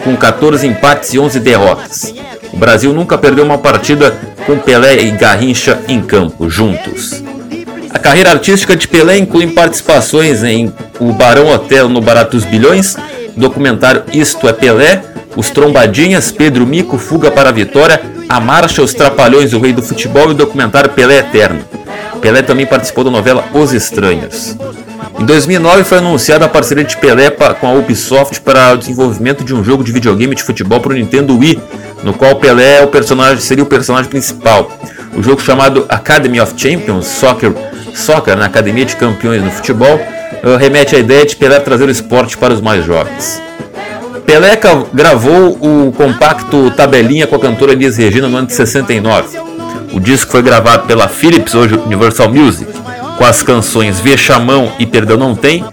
[0.03, 2.13] com 14 empates e 11 derrotas.
[2.51, 7.23] O Brasil nunca perdeu uma partida com Pelé e Garrincha em campo, juntos.
[7.91, 12.95] A carreira artística de Pelé inclui participações em O Barão Hotel no Barato dos Bilhões,
[13.39, 15.01] documentário Isto é Pelé,
[15.35, 19.81] Os Trombadinhas, Pedro Mico, Fuga para a Vitória, A Marcha, Os Trapalhões, O Rei do
[19.81, 21.61] Futebol e o documentário Pelé Eterno.
[22.21, 24.55] Pelé também participou da novela Os Estranhos.
[25.19, 29.53] Em 2009 foi anunciada a parceria de Pelé com a Ubisoft para o desenvolvimento de
[29.53, 31.59] um jogo de videogame de futebol para o Nintendo Wii,
[32.03, 34.71] no qual Pelé é o personagem, seria o personagem principal.
[35.15, 37.53] O jogo chamado Academy of Champions Soccer
[37.93, 39.99] Soccer na Academia de Campeões no Futebol,
[40.57, 43.41] remete à ideia de Pelé trazer o esporte para os mais jovens.
[44.25, 44.59] Pelé
[44.93, 49.39] gravou o compacto Tabelinha com a cantora Elis Regina no ano de 69.
[49.91, 52.71] O disco foi gravado pela Philips, hoje Universal Music,
[53.17, 55.65] com as canções Vexamão e Perdão Não Tem.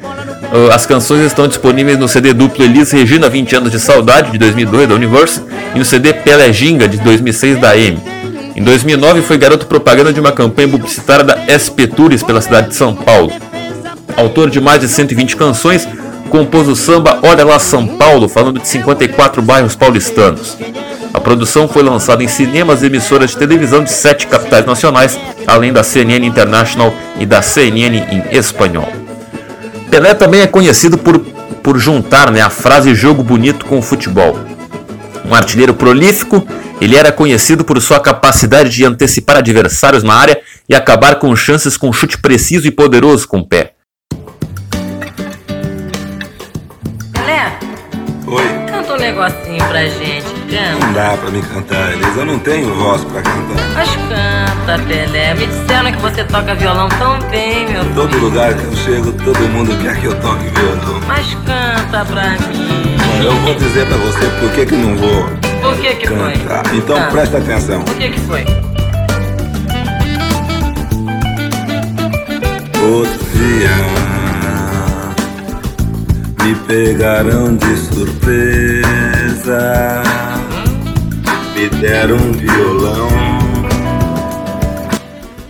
[0.52, 4.38] Eh, as canções estão disponíveis no CD duplo Elis Regina 20 anos de saudade de
[4.38, 7.98] 2002 da Universal e no CD Pelé Ginga de 2006 da M.
[8.56, 12.74] Em 2009 foi garoto propaganda de uma campanha publicitária da SP Tours pela cidade de
[12.74, 13.30] São Paulo.
[14.16, 15.86] Autor de mais de 120 canções,
[16.30, 20.56] compôs o samba Olha lá São Paulo, falando de 54 bairros paulistanos.
[21.12, 25.72] A produção foi lançada em cinemas e emissoras de televisão de sete capitais nacionais, além
[25.72, 28.88] da CNN International e da CNN em espanhol.
[29.90, 31.18] Pelé também é conhecido por,
[31.62, 34.38] por juntar né, a frase jogo bonito com o futebol.
[35.24, 36.46] Um artilheiro prolífico,
[36.80, 41.76] ele era conhecido por sua capacidade de antecipar adversários na área e acabar com chances
[41.76, 43.75] com chute preciso e poderoso com o pé.
[47.26, 47.58] Pelé?
[48.28, 48.44] Oi.
[48.70, 50.86] Cantou um negocinho pra gente, canta.
[50.86, 52.20] Não dá pra me cantar, Elisa.
[52.20, 53.64] Eu não tenho voz pra cantar.
[53.74, 55.34] Mas canta, Pelé.
[55.34, 59.12] Me disseram que você toca violão tão bem, meu Em todo lugar que eu chego,
[59.24, 61.00] todo mundo quer que eu toque violão.
[61.08, 62.96] Mas canta pra mim.
[63.24, 65.24] Eu vou dizer pra você por que que não vou
[65.62, 66.32] Por que que foi?
[66.32, 66.74] cantar.
[66.74, 67.08] Então Ah.
[67.10, 67.82] presta atenção.
[67.82, 68.44] Por que que foi?
[72.88, 73.70] Outro dia
[76.46, 78.80] me pegaram de surpresa,
[81.56, 83.08] me deram um violão.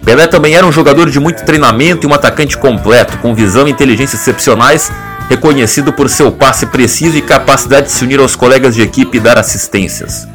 [0.03, 3.71] Pelé também era um jogador de muito treinamento e um atacante completo, com visão e
[3.71, 4.91] inteligência excepcionais,
[5.29, 9.21] reconhecido por seu passe preciso e capacidade de se unir aos colegas de equipe e
[9.21, 10.27] dar assistências.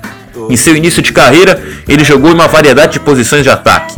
[0.48, 3.96] Em seu início de carreira, ele jogou em uma variedade de posições de ataque.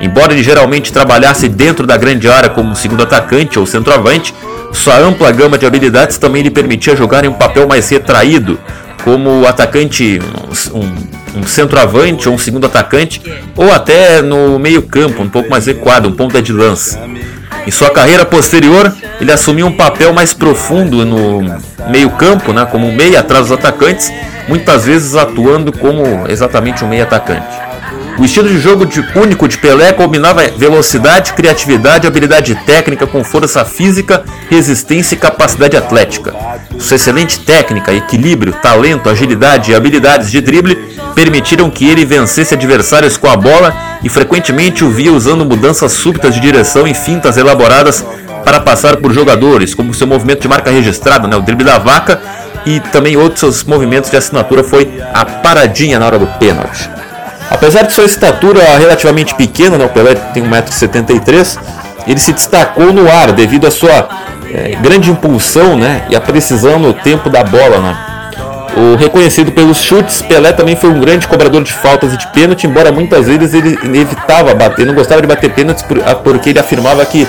[0.00, 4.32] Embora ele geralmente trabalhasse dentro da grande área como segundo atacante ou centroavante,
[4.76, 8.58] sua ampla gama de habilidades também lhe permitia jogar em um papel mais retraído,
[9.02, 10.20] como atacante,
[10.72, 13.22] um, um centroavante ou um segundo atacante,
[13.56, 17.00] ou até no meio-campo, um pouco mais recuado, um ponta de lança.
[17.66, 21.42] Em sua carreira posterior, ele assumiu um papel mais profundo no
[21.88, 24.12] meio-campo, né, como um meia atrás dos atacantes,
[24.48, 27.65] muitas vezes atuando como exatamente um meia atacante.
[28.18, 33.62] O estilo de jogo de- único de Pelé combinava velocidade, criatividade, habilidade técnica com força
[33.64, 36.34] física, resistência e capacidade atlética.
[36.78, 40.76] Sua excelente técnica, equilíbrio, talento, agilidade e habilidades de drible
[41.14, 46.34] permitiram que ele vencesse adversários com a bola e frequentemente o via usando mudanças súbitas
[46.34, 48.04] de direção e fintas elaboradas
[48.44, 52.20] para passar por jogadores, como seu movimento de marca registrada, né, o drible da vaca,
[52.64, 56.88] e também outros seus movimentos de assinatura foi a paradinha na hora do pênalti.
[57.50, 61.58] Apesar de sua estatura relativamente pequena, né, o Pelé tem 1,73m,
[62.06, 64.08] ele se destacou no ar devido à sua
[64.52, 67.78] eh, grande impulsão né, e a precisão no tempo da bola.
[67.78, 67.96] Né.
[68.76, 72.66] O reconhecido pelos chutes, Pelé também foi um grande cobrador de faltas e de pênalti,
[72.66, 77.04] embora muitas vezes ele evitava bater, não gostava de bater pênaltis ah, porque ele afirmava
[77.06, 77.26] que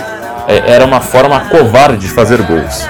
[0.47, 2.87] eh, era uma forma covarde de fazer gols.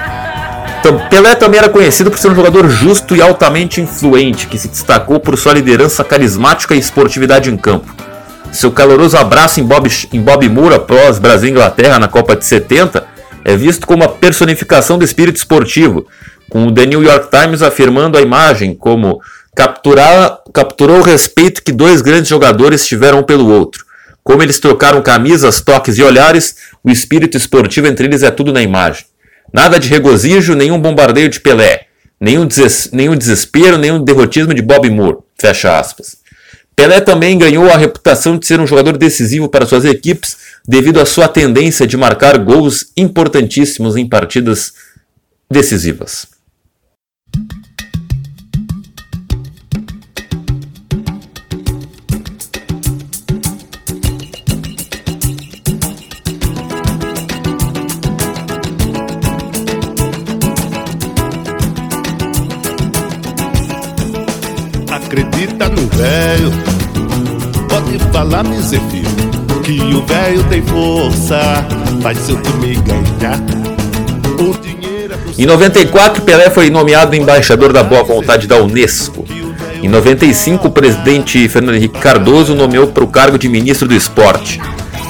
[1.09, 5.19] Pelé também era conhecido por ser um jogador justo e altamente influente, que se destacou
[5.19, 7.93] por sua liderança carismática e esportividade em campo.
[8.51, 12.45] Seu caloroso abraço em Bob, em Bob Moore após Brasil e Inglaterra na Copa de
[12.45, 13.05] 70
[13.43, 16.05] é visto como a personificação do espírito esportivo,
[16.49, 19.21] com o The New York Times afirmando a imagem como
[19.55, 23.85] capturar, capturou o respeito que dois grandes jogadores tiveram um pelo outro.
[24.23, 28.61] Como eles trocaram camisas, toques e olhares, o espírito esportivo entre eles é tudo na
[28.61, 29.05] imagem.
[29.53, 31.87] Nada de regozijo, nenhum bombardeio de Pelé,
[32.19, 35.19] nenhum, des nenhum desespero, nenhum derrotismo de Bob Moore.
[35.39, 36.17] Fecha aspas.
[36.75, 41.05] Pelé também ganhou a reputação de ser um jogador decisivo para suas equipes devido à
[41.05, 44.73] sua tendência de marcar gols importantíssimos em partidas
[45.49, 46.36] decisivas.
[65.27, 66.51] Acredita no velho,
[67.69, 68.57] pode falar, me
[69.63, 71.65] que o velho tem força,
[72.01, 73.37] faz seu time ganhar.
[74.39, 79.25] O dinheiro é Em 94, Pelé foi nomeado embaixador da boa vontade da Unesco.
[79.83, 84.61] Em 95, o presidente Fernando Henrique Cardoso nomeou para o cargo de ministro do esporte.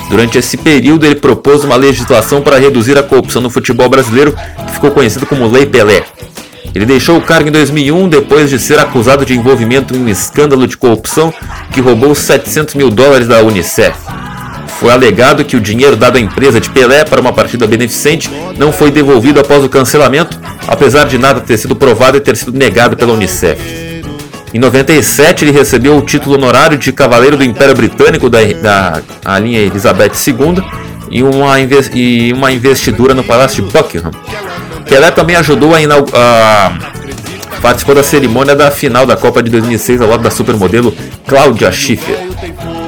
[0.09, 4.73] Durante esse período, ele propôs uma legislação para reduzir a corrupção no futebol brasileiro, que
[4.73, 6.03] ficou conhecido como Lei Pelé.
[6.77, 10.67] Ele deixou o cargo em 2001 depois de ser acusado de envolvimento em um escândalo
[10.67, 11.33] de corrupção
[11.71, 13.97] que roubou 700 mil dólares da Unicef.
[14.79, 18.71] Foi alegado que o dinheiro dado à empresa de Pelé para uma partida beneficente não
[18.71, 22.95] foi devolvido após o cancelamento, apesar de nada ter sido provado e ter sido negado
[22.95, 23.59] pela Unicef.
[24.53, 29.39] Em 97, ele recebeu o título honorário de Cavaleiro do Império Britânico da, da a
[29.39, 30.63] linha Elizabeth II
[31.09, 34.11] e uma, e uma investidura no Palácio de Buckingham.
[34.87, 36.71] Pelé também ajudou a, inau- a
[37.61, 40.93] participou da cerimônia da final da Copa de 2006 ao lado da supermodelo
[41.27, 42.17] Cláudia Schiffer.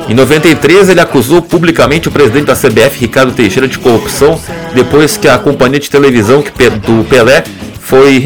[0.08, 4.40] Em 93, ele acusou publicamente o presidente da CBF, Ricardo Teixeira, de corrupção
[4.74, 6.44] depois que a companhia de televisão
[6.86, 7.44] do Pelé
[7.80, 8.24] foi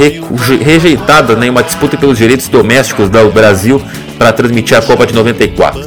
[0.61, 3.81] rejeitada né, em uma disputa pelos direitos domésticos do Brasil
[4.17, 5.81] para transmitir a Copa de 94.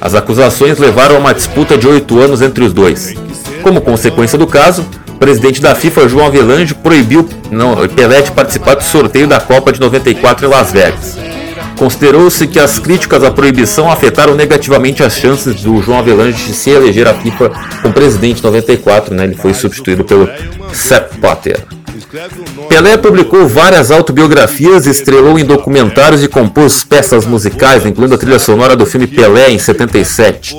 [0.00, 3.14] As acusações levaram a uma disputa de oito anos entre os dois.
[3.62, 4.86] Como consequência do caso,
[5.20, 9.78] presidente da FIFA, João Avelange, proibiu não, Pelé de participar do sorteio da Copa de
[9.78, 11.18] 94 em Las Vegas.
[11.78, 16.70] Considerou-se que as críticas à proibição afetaram negativamente as chances do João Avelange de se
[16.70, 17.52] eleger à FIFA
[17.82, 19.24] como presidente em 94, né?
[19.24, 20.28] Ele foi substituído pelo
[20.72, 21.60] Sepp Blatter.
[22.68, 28.74] Pelé publicou várias autobiografias, estrelou em documentários e compôs peças musicais, incluindo a trilha sonora
[28.74, 30.56] do filme Pelé em 77.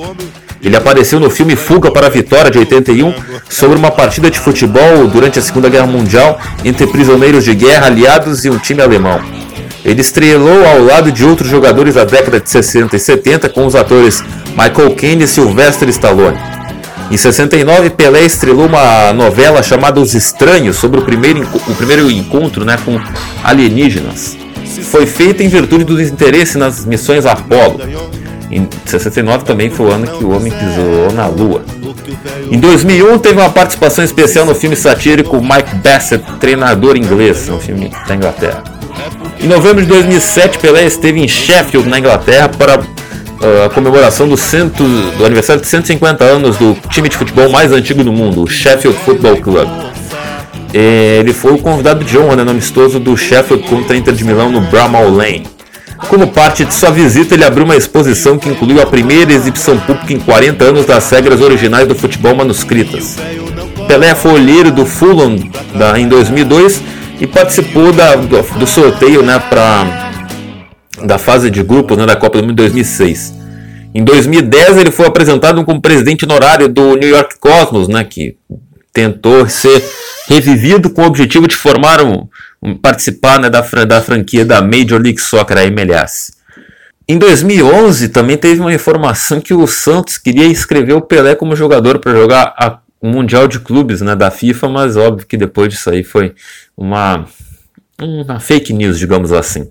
[0.62, 3.12] Ele apareceu no filme Fuga para a Vitória de 81
[3.48, 8.44] sobre uma partida de futebol durante a Segunda Guerra Mundial entre prisioneiros de guerra aliados
[8.44, 9.20] e um time alemão.
[9.84, 13.74] Ele estrelou ao lado de outros jogadores da década de 60 e 70 com os
[13.74, 16.38] atores Michael Caine e Sylvester Stallone.
[17.10, 22.64] Em 69, Pelé estrelou uma novela chamada Os Estranhos sobre o primeiro, o primeiro encontro
[22.64, 23.00] né, com
[23.42, 24.36] alienígenas.
[24.84, 27.80] Foi feita em virtude do interesse nas missões Apollo.
[28.52, 31.64] Em 69 também foi o ano que o homem pisou na Lua.
[32.50, 37.90] Em 2001 teve uma participação especial no filme satírico Mike Bassett, Treinador Inglês, um filme
[38.06, 38.62] da Inglaterra.
[39.40, 44.36] Em novembro de 2007, Pelé esteve em Sheffield, na Inglaterra, para uh, a comemoração do,
[44.36, 44.84] cento,
[45.16, 48.98] do aniversário de 150 anos do time de futebol mais antigo do mundo, o Sheffield
[48.98, 49.68] Football Club.
[50.74, 54.24] Ele foi o convidado de honra né, no amistoso do Sheffield contra a Inter de
[54.24, 55.46] Milão no Bramall Lane.
[56.08, 60.12] Como parte de sua visita, ele abriu uma exposição que incluiu a primeira exibição pública
[60.12, 63.16] em 40 anos das regras originais do futebol manuscritas.
[63.88, 65.36] Pelé foi olheiro do Fulham
[65.74, 66.82] da, em 2002
[67.20, 70.10] e participou da, do, do, sorteio né, pra,
[71.04, 73.34] da fase de grupos né, da Copa do Mundo 2006.
[73.94, 78.36] Em 2010 ele foi apresentado como presidente honorário do New York Cosmos, né, que
[78.92, 79.82] tentou ser
[80.28, 82.26] revivido com o objetivo de formar um,
[82.80, 86.32] participar né, da, da franquia da Major League Soccer, a MLS.
[87.08, 91.98] Em 2011 também teve uma informação que o Santos queria escrever o Pelé como jogador
[91.98, 95.90] para jogar a, o Mundial de Clubes né, da FIFA, mas óbvio que depois disso
[95.90, 96.34] aí foi
[96.76, 97.26] uma,
[98.00, 99.70] uma fake news, digamos assim.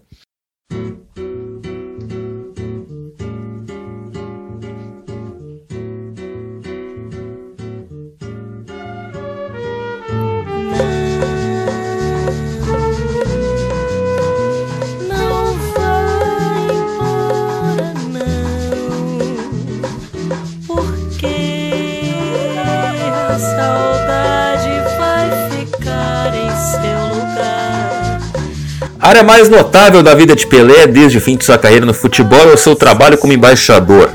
[29.11, 32.49] Área mais notável da vida de Pelé desde o fim de sua carreira no futebol
[32.49, 34.09] é o seu trabalho como embaixador.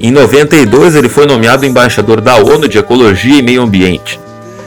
[0.00, 4.18] Em 92 ele foi nomeado embaixador da ONU de Ecologia e Meio Ambiente.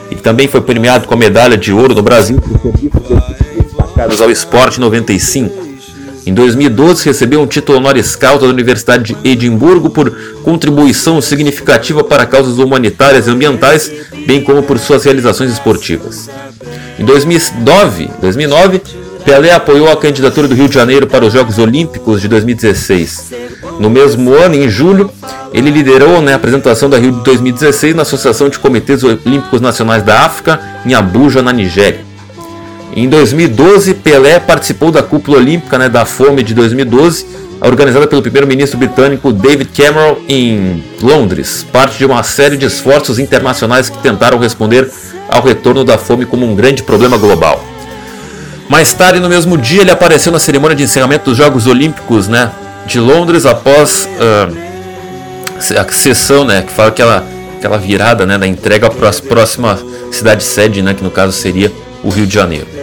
[0.09, 3.01] E também foi premiado com a medalha de ouro no Brasil por serviços
[3.65, 5.67] destacados ao esporte em 95.
[6.25, 10.09] Em 2012 recebeu um título honoris causa da Universidade de Edimburgo por
[10.41, 13.91] contribuição significativa para causas humanitárias e ambientais,
[14.25, 16.29] bem como por suas realizações esportivas.
[16.97, 22.19] Em 2009, 2009 Pelé apoiou a candidatura do Rio de Janeiro para os Jogos Olímpicos
[22.19, 23.31] de 2016.
[23.79, 25.07] No mesmo ano, em julho,
[25.53, 30.01] ele liderou né, a apresentação da Rio de 2016 na Associação de Comitês Olímpicos Nacionais
[30.01, 31.99] da África, em Abuja, na Nigéria.
[32.95, 37.27] Em 2012, Pelé participou da cúpula olímpica né, da Fome de 2012,
[37.61, 43.89] organizada pelo primeiro-ministro britânico David Cameron em Londres, parte de uma série de esforços internacionais
[43.89, 44.89] que tentaram responder
[45.29, 47.68] ao retorno da fome como um grande problema global.
[48.69, 52.51] Mais tarde, no mesmo dia, ele apareceu na cerimônia de encerramento dos Jogos Olímpicos né,
[52.85, 54.55] de Londres após uh,
[55.75, 57.25] a sessão, né, que fala aquela,
[57.57, 59.79] aquela virada né, da entrega para a próxima
[60.11, 61.71] cidade-sede, né, que no caso seria
[62.03, 62.78] o Rio de Janeiro.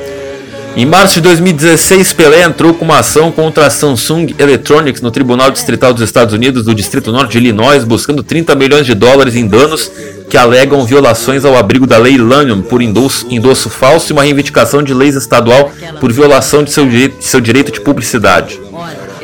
[0.77, 5.51] Em março de 2016, Pelé entrou com uma ação contra a Samsung Electronics no Tribunal
[5.51, 9.47] Distrital dos Estados Unidos do Distrito Norte de Illinois, buscando 30 milhões de dólares em
[9.47, 9.91] danos
[10.29, 14.83] que alegam violações ao abrigo da Lei Lanham por endosso, endosso falso e uma reivindicação
[14.83, 16.87] de leis estadual por violação de seu
[17.21, 18.61] seu direito de publicidade.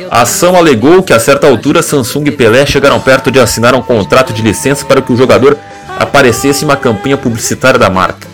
[0.09, 3.81] A ação alegou que a certa altura Samsung e Pelé chegaram perto de assinar um
[3.83, 5.55] contrato de licença para que o jogador
[5.99, 8.32] aparecesse em uma campanha publicitária da marca.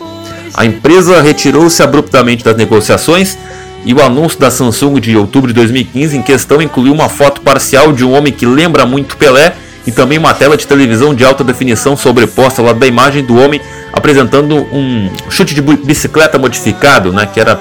[0.59, 3.37] A empresa retirou-se abruptamente das negociações
[3.85, 7.93] e o anúncio da Samsung de outubro de 2015 em questão incluiu uma foto parcial
[7.93, 9.53] de um homem que lembra muito Pelé
[9.87, 13.37] e também uma tela de televisão de alta definição sobreposta ao lado da imagem do
[13.37, 13.61] homem
[13.93, 17.57] apresentando um chute de bicicleta modificado, né, que era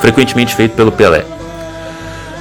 [0.00, 1.26] frequentemente feito pelo Pelé.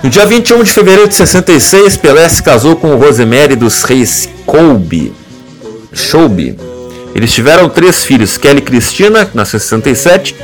[0.02, 5.12] No dia 21 de fevereiro de 66, Pelé se casou com Rosemary dos Reis Colby.
[7.14, 10.36] Eles tiveram três filhos: Kelly Cristina, que nasceu em 67,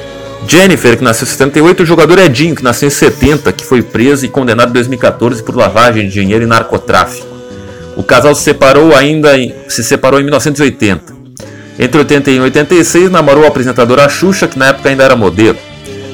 [0.47, 3.81] Jennifer, que nasceu em 78, e o jogador Edinho, que nasceu em 70, que foi
[3.81, 7.27] preso e condenado em 2014 por lavagem de dinheiro e narcotráfico.
[7.95, 11.17] O casal se separou ainda em, se separou em 1980.
[11.79, 15.57] Entre 81 e 86 namorou a apresentadora Xuxa, que na época ainda era modelo.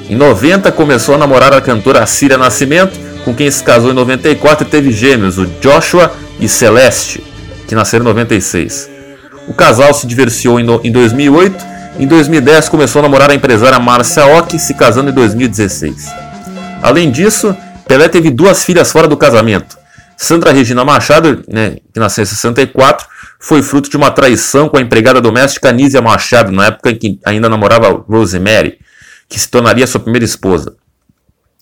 [0.10, 4.68] Em 90 começou a namorar a cantora Círia Nascimento, com quem se casou em 94
[4.68, 7.24] e teve gêmeos, o Joshua e Celeste,
[7.68, 8.93] que nasceram em 96.
[9.48, 11.66] O casal se divorciou em 2008
[12.00, 16.08] Em 2010 começou a namorar a empresária Márcia Ock, se casando em 2016.
[16.82, 17.56] Além disso,
[17.88, 19.78] Pelé teve duas filhas fora do casamento.
[20.18, 23.08] Sandra Regina Machado, né, que nasceu em 64,
[23.40, 27.20] foi fruto de uma traição com a empregada doméstica Anísia Machado, na época em que
[27.26, 28.80] ainda namorava Rosemary,
[29.28, 30.76] que se tornaria sua primeira esposa.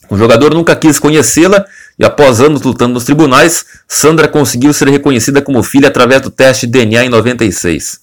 [0.10, 1.66] O jogador nunca quis conhecê-la
[2.02, 6.66] e, após anos lutando nos tribunais, Sandra conseguiu ser reconhecida como filha através do teste
[6.66, 8.00] de DNA em 96.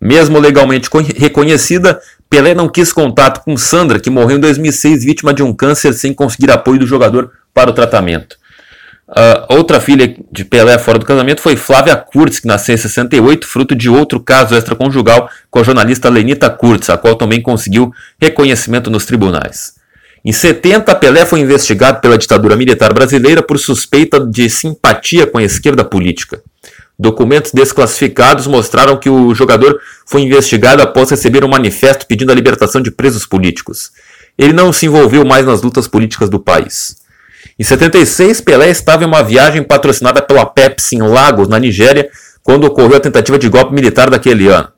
[0.00, 5.42] Mesmo legalmente reconhecida, Pelé não quis contato com Sandra, que morreu em 2006 vítima de
[5.42, 8.38] um câncer sem conseguir apoio do jogador para o tratamento.
[9.06, 13.46] Uh, outra filha de Pelé fora do casamento foi Flávia Kurtz, que nasceu em 68,
[13.46, 18.90] fruto de outro caso extraconjugal com a jornalista Lenita Kurtz, a qual também conseguiu reconhecimento
[18.90, 19.83] nos tribunais.
[20.24, 25.42] Em 70, Pelé foi investigado pela ditadura militar brasileira por suspeita de simpatia com a
[25.42, 26.42] esquerda política.
[26.98, 32.80] Documentos desclassificados mostraram que o jogador foi investigado após receber um manifesto pedindo a libertação
[32.80, 33.90] de presos políticos.
[34.38, 36.96] Ele não se envolveu mais nas lutas políticas do país.
[37.58, 42.08] Em 76, Pelé estava em uma viagem patrocinada pela Pepsi em Lagos, na Nigéria,
[42.42, 44.68] quando ocorreu a tentativa de golpe militar daquele ano.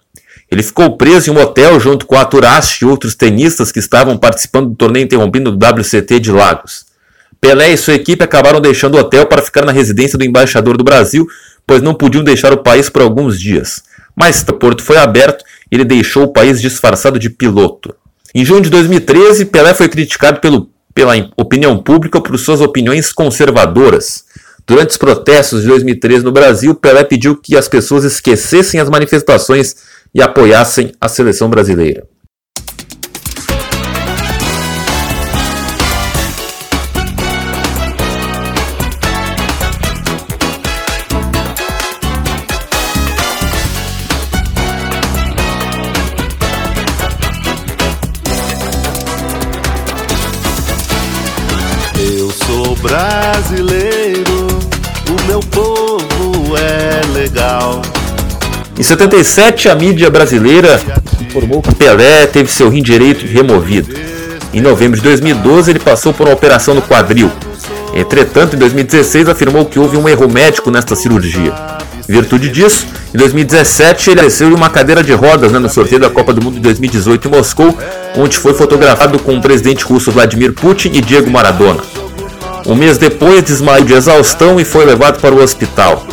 [0.50, 4.16] Ele ficou preso em um hotel junto com a Turashi e outros tenistas que estavam
[4.16, 6.86] participando do torneio interrompido do WCT de Lagos.
[7.40, 10.84] Pelé e sua equipe acabaram deixando o hotel para ficar na residência do embaixador do
[10.84, 11.26] Brasil,
[11.66, 13.82] pois não podiam deixar o país por alguns dias.
[14.14, 17.94] Mas o porto foi aberto e ele deixou o país disfarçado de piloto.
[18.34, 24.24] Em junho de 2013, Pelé foi criticado pelo, pela opinião pública por suas opiniões conservadoras.
[24.66, 29.76] Durante os protestos de 2013 no Brasil, Pelé pediu que as pessoas esquecessem as manifestações
[30.14, 32.06] e apoiassem a seleção brasileira.
[58.78, 60.78] Em 77, a mídia brasileira
[61.20, 63.94] informou que Pelé teve seu rim direito removido.
[64.52, 67.30] Em novembro de 2012, ele passou por uma operação no quadril.
[67.94, 71.54] Entretanto, em 2016, afirmou que houve um erro médico nesta cirurgia.
[72.06, 76.02] Em virtude disso, em 2017, ele apareceu em uma cadeira de rodas né, no sorteio
[76.02, 77.76] da Copa do Mundo de 2018 em Moscou,
[78.14, 81.80] onde foi fotografado com o presidente russo Vladimir Putin e Diego Maradona.
[82.66, 86.06] Um mês depois, desmaiou de exaustão e foi levado para o hospital.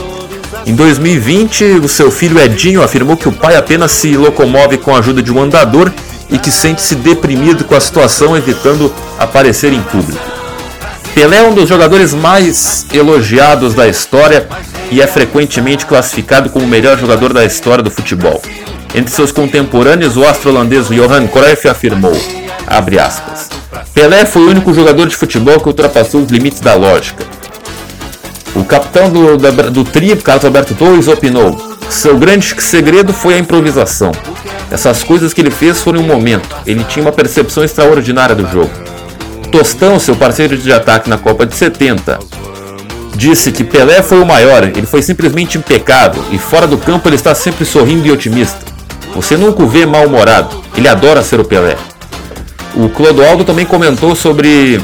[0.66, 5.00] Em 2020, o seu filho Edinho afirmou que o pai apenas se locomove com a
[5.00, 5.92] ajuda de um andador
[6.30, 10.24] e que sente-se deprimido com a situação, evitando aparecer em público.
[11.14, 14.48] Pelé é um dos jogadores mais elogiados da história
[14.90, 18.42] e é frequentemente classificado como o melhor jogador da história do futebol.
[18.96, 22.16] Entre seus contemporâneos, o astro holandês Johan Cruyff afirmou,
[22.68, 23.50] aspas,
[23.94, 27.26] Pelé foi o único jogador de futebol que ultrapassou os limites da lógica.
[28.56, 31.58] O capitão do, do, do trio, Carlos Alberto Torres, opinou:
[31.90, 34.12] seu grande segredo foi a improvisação.
[34.70, 36.56] Essas coisas que ele fez foram um momento.
[36.66, 38.72] Ele tinha uma percepção extraordinária do jogo.
[39.52, 42.20] Tostão, seu parceiro de ataque na Copa de 70,
[43.16, 47.16] disse que Pelé foi o maior, ele foi simplesmente impecável e fora do campo ele
[47.16, 48.60] está sempre sorrindo e otimista.
[49.16, 51.78] Você nunca o vê mal-humorado, ele adora ser o Pelé.
[52.76, 54.82] O Clodoaldo também comentou sobre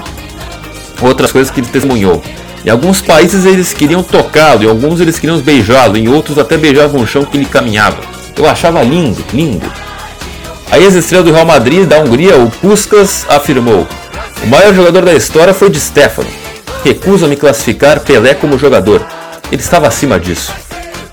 [1.01, 2.21] outras coisas que ele testemunhou.
[2.65, 7.01] Em alguns países eles queriam tocá-lo, em alguns eles queriam beijá-lo, em outros até beijavam
[7.01, 7.97] o chão que ele caminhava.
[8.35, 9.71] Eu achava lindo, lindo.
[10.71, 13.87] A ex-estrela do Real Madrid da Hungria, o Puskas, afirmou:
[14.43, 16.29] O maior jogador da história foi de Stefano.
[16.83, 19.05] Recuso a me classificar Pelé como jogador.
[19.51, 20.53] Ele estava acima disso.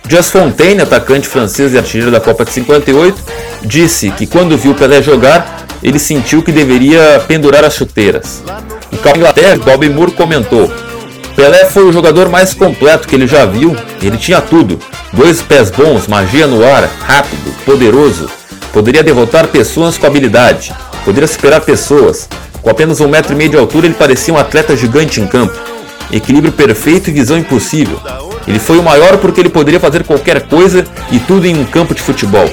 [0.09, 3.16] Just Fontaine, atacante francês e artilheiro da Copa de 58,
[3.62, 8.42] disse que quando viu Pelé jogar, ele sentiu que deveria pendurar as chuteiras.
[8.92, 10.70] O campo Inglaterra, Bob Moore comentou:
[11.37, 13.76] Pelé foi o jogador mais completo que ele já viu.
[14.01, 14.78] Ele tinha tudo:
[15.12, 18.28] dois pés bons, magia no ar, rápido, poderoso.
[18.72, 20.74] Poderia derrotar pessoas com habilidade,
[21.05, 22.26] poderia superar pessoas.
[22.62, 25.55] Com apenas um metro e meio de altura, ele parecia um atleta gigante em campo.
[26.11, 28.01] Equilíbrio perfeito e visão impossível.
[28.49, 31.95] Ele foi o maior porque ele poderia fazer qualquer coisa e tudo em um campo
[31.95, 32.51] de futebol.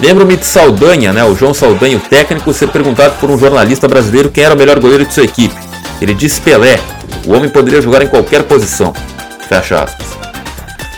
[0.00, 4.30] Lembro-me de Saldanha, né, o João Saldanha, o técnico, ser perguntado por um jornalista brasileiro
[4.30, 5.54] quem era o melhor goleiro de sua equipe.
[6.00, 6.78] Ele disse Pelé,
[7.26, 8.92] o homem poderia jogar em qualquer posição.
[9.48, 10.06] Fecha aspas.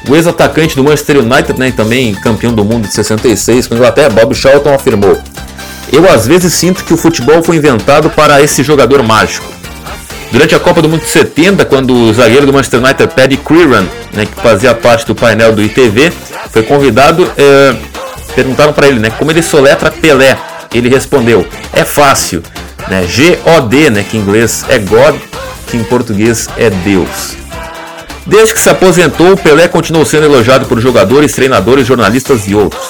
[0.09, 4.11] O ex-atacante do Manchester United, né, também campeão do mundo de 66 com a Inglaterra,
[4.11, 5.19] Bob Charlton afirmou:
[5.93, 9.47] Eu às vezes sinto que o futebol foi inventado para esse jogador mágico.
[10.33, 13.85] Durante a Copa do Mundo de 70, quando o zagueiro do Manchester United, Paddy Creran,
[14.13, 16.13] né, que fazia parte do painel do ITV,
[16.51, 17.75] foi convidado, é,
[18.35, 20.39] perguntaram para ele né, como ele soletra Pelé.
[20.73, 22.43] Ele respondeu: É fácil,
[22.89, 23.07] né?
[23.07, 24.05] G-O-D, né?
[24.09, 25.17] Que em inglês é God,
[25.71, 27.37] que em português é Deus.
[28.27, 32.83] Desde que se aposentou, Pelé continuou sendo elogiado por jogadores, treinadores, jornalistas e outros.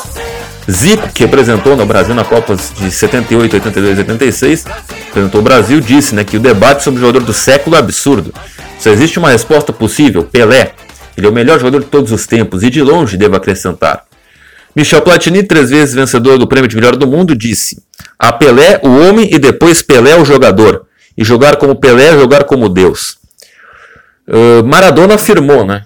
[0.71, 4.65] Zico, que representou no Brasil na Copa de 78, 82 e 86,
[5.07, 8.33] representou o Brasil, disse né, que o debate sobre o jogador do século é absurdo.
[8.79, 10.73] Só existe uma resposta possível, Pelé.
[11.17, 14.05] Ele é o melhor jogador de todos os tempos e de longe devo acrescentar.
[14.75, 17.83] Michel Platini, três vezes vencedor do prêmio de melhor do mundo, disse:
[18.19, 20.87] A Pelé, o homem e depois Pelé, o jogador.
[21.17, 23.19] E jogar como Pelé é jogar como Deus.
[24.29, 25.85] Uh, Maradona afirmou, né?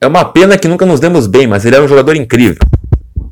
[0.00, 2.58] É uma pena que nunca nos demos bem, mas ele era um jogador incrível.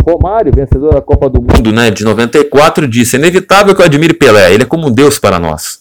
[0.04, 4.14] Romário, vencedor da Copa do Mundo né, de 94, disse: É inevitável que eu admire
[4.14, 5.80] Pelé, ele é como um Deus para nós.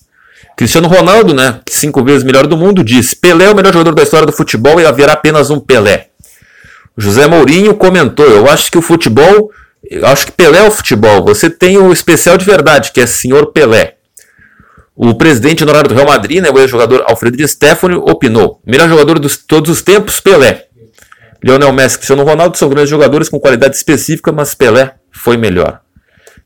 [0.58, 4.04] Cristiano Ronaldo, né, cinco vezes melhor do mundo, disse: Pelé é o melhor jogador da
[4.04, 6.08] história do futebol e haverá apenas um Pelé.
[6.98, 9.52] José Mourinho comentou: Eu acho que o futebol,
[9.90, 11.24] eu acho que Pelé é o futebol.
[11.26, 13.95] Você tem o especial de verdade, que é Senhor Pelé.
[14.96, 19.20] O presidente honorário do Real Madrid, né, o ex-jogador Alfredo Di Stefano, opinou: melhor jogador
[19.20, 20.68] de todos os tempos, Pelé.
[21.44, 25.82] Lionel Messi e Cristiano Ronaldo são grandes jogadores com qualidade específica, mas Pelé foi melhor.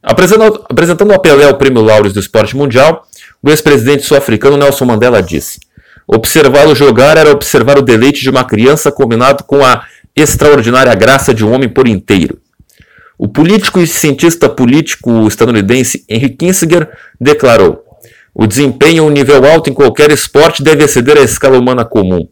[0.01, 3.07] Apresentando, apresentando ao Pelé o prêmio Laureus do esporte mundial,
[3.41, 5.59] o ex-presidente sul-africano Nelson Mandela disse:
[6.07, 9.83] Observá-lo jogar era observar o deleite de uma criança combinado com a
[10.15, 12.39] extraordinária graça de um homem por inteiro.
[13.15, 16.89] O político e cientista político estadunidense Henry Kissinger
[17.21, 17.88] declarou:
[18.33, 22.27] O desempenho um nível alto em qualquer esporte deve exceder a escala humana comum.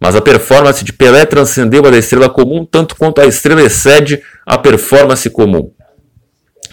[0.00, 4.22] Mas a performance de Pelé transcendeu a da estrela comum tanto quanto a estrela excede
[4.44, 5.70] a performance comum.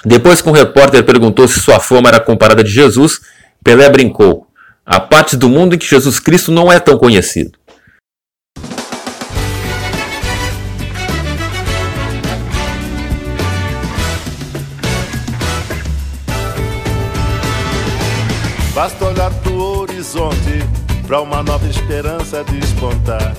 [0.03, 3.21] Depois que um repórter perguntou se sua fama era comparada de Jesus,
[3.63, 4.47] Pelé brincou:
[4.85, 7.51] Há partes do mundo em que Jesus Cristo não é tão conhecido.
[20.11, 20.65] Horizonte
[21.07, 23.33] para uma nova esperança despontar.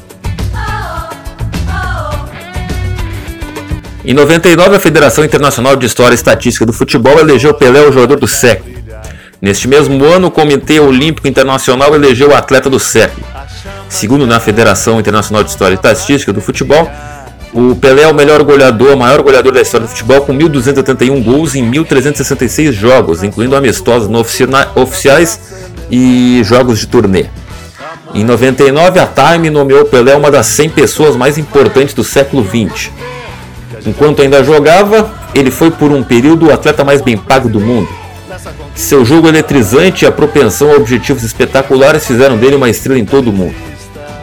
[4.05, 8.19] Em 99, a Federação Internacional de História e Estatística do Futebol elegeu Pelé o jogador
[8.19, 8.73] do século.
[9.41, 13.27] Neste mesmo ano, o Comitê Olímpico Internacional elegeu o atleta do século.
[13.89, 16.91] Segundo na Federação Internacional de História e Estatística do Futebol,
[17.53, 21.23] o Pelé é o melhor goleador, o maior goleador da história do futebol, com 1.281
[21.23, 25.39] gols em 1.366 jogos, incluindo amistosos não oficiais
[25.93, 27.27] e jogos de turnê.
[28.15, 32.91] Em 99, a Time nomeou Pelé uma das 100 pessoas mais importantes do século XX.
[33.85, 37.89] Enquanto ainda jogava, ele foi por um período o atleta mais bem pago do mundo.
[38.75, 43.29] Seu jogo eletrizante e a propensão a objetivos espetaculares fizeram dele uma estrela em todo
[43.29, 43.55] o mundo.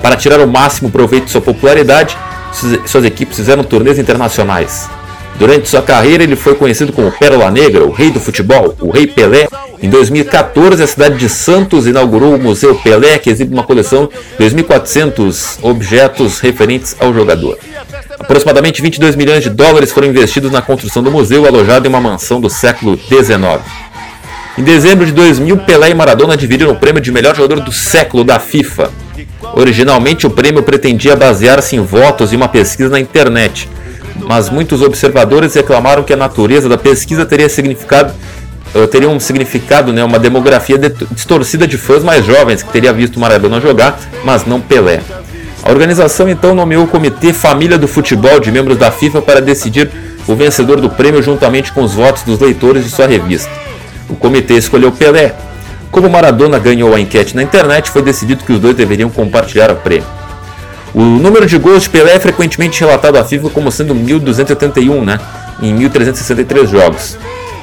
[0.01, 2.17] Para tirar o máximo proveito de sua popularidade,
[2.85, 4.89] suas equipes fizeram turnês internacionais.
[5.39, 9.07] Durante sua carreira, ele foi conhecido como Pérola Negra, o rei do futebol, o rei
[9.07, 9.47] Pelé.
[9.81, 14.45] Em 2014, a cidade de Santos inaugurou o Museu Pelé, que exibe uma coleção de
[14.45, 17.57] 2.400 objetos referentes ao jogador.
[18.19, 22.41] Aproximadamente 22 milhões de dólares foram investidos na construção do museu, alojado em uma mansão
[22.41, 23.61] do século XIX.
[24.57, 28.25] Em dezembro de 2000, Pelé e Maradona dividiram o prêmio de melhor jogador do século
[28.25, 28.91] da FIFA.
[29.53, 33.69] Originalmente, o prêmio pretendia basear-se em votos e uma pesquisa na internet,
[34.27, 38.13] mas muitos observadores reclamaram que a natureza da pesquisa teria significado
[38.73, 40.77] eh, teria um significado, né, uma demografia
[41.11, 45.01] distorcida de fãs mais jovens que teria visto Maradona jogar, mas não Pelé.
[45.63, 49.89] A organização então nomeou o Comitê Família do Futebol de membros da FIFA para decidir
[50.27, 53.49] o vencedor do prêmio juntamente com os votos dos leitores de sua revista.
[54.07, 55.33] O comitê escolheu Pelé.
[55.91, 59.75] Como Maradona ganhou a enquete na internet, foi decidido que os dois deveriam compartilhar o
[59.75, 60.18] prêmio.
[60.93, 65.19] O número de gols de Pelé é frequentemente relatado à FIFA como sendo 1.281, né,
[65.61, 67.17] em 1.363 jogos.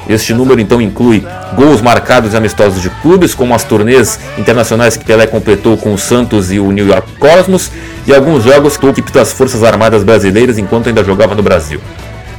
[0.08, 5.04] Este número então inclui gols marcados e amistosos de clubes, como as turnês internacionais que
[5.04, 7.72] Pelé completou com o Santos e o New York Cosmos,
[8.06, 11.80] e alguns jogos com a equipe das Forças Armadas Brasileiras enquanto ainda jogava no Brasil.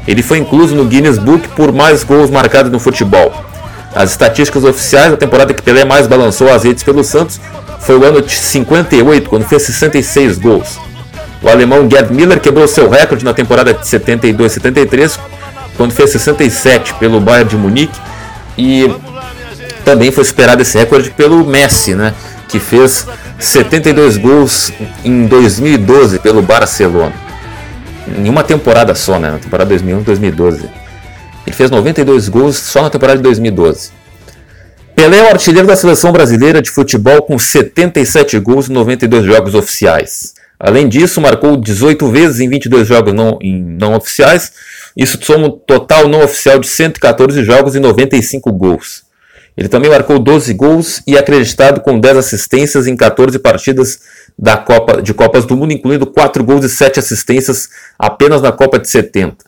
[0.08, 3.34] Ele foi incluso no Guinness Book por mais gols marcados no futebol.
[3.94, 7.42] As estatísticas oficiais da temporada que Pelé mais balançou as redes pelo Santos
[7.88, 10.78] foi o ano de 58, quando fez 66 gols.
[11.42, 15.18] O alemão Gerd Miller quebrou seu recorde na temporada de 72-73,
[15.78, 17.98] quando fez 67 pelo Bayern de Munique,
[18.58, 18.94] e
[19.86, 22.14] também foi superado esse recorde pelo Messi, né,
[22.50, 23.08] que fez
[23.40, 24.74] 72 gols
[25.06, 27.14] em 2012 pelo Barcelona.
[28.18, 30.70] Em uma temporada só, né, na temporada 2001-2012.
[31.46, 33.92] Ele fez 92 gols só na temporada de 2012.
[34.98, 39.54] Pelé é o artilheiro da seleção brasileira de futebol com 77 gols em 92 jogos
[39.54, 40.34] oficiais.
[40.60, 44.52] Além disso, marcou 18 vezes em 22 jogos não, não oficiais,
[44.98, 49.04] Isso soma um total não oficial de 114 jogos e 95 gols.
[49.56, 54.00] Ele também marcou 12 gols e é acreditado com 10 assistências em 14 partidas
[54.38, 57.70] da Copa, de Copas do Mundo, incluindo 4 gols e 7 assistências
[58.00, 59.47] apenas na Copa de 70.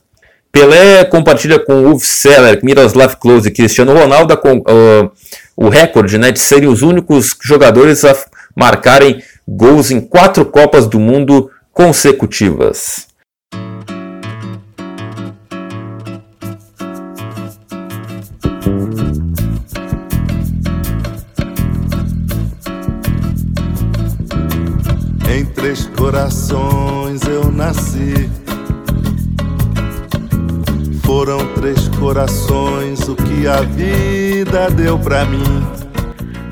[0.51, 5.11] Pelé compartilha com Ulf Seller, Miroslav Klose e Cristiano Ronaldo uh,
[5.55, 8.15] o recorde né, de serem os únicos jogadores a
[8.55, 13.07] marcarem gols em quatro Copas do Mundo consecutivas.
[25.31, 28.48] Em três corações eu nasci.
[31.09, 35.67] Foram três corações o que a vida deu pra mim.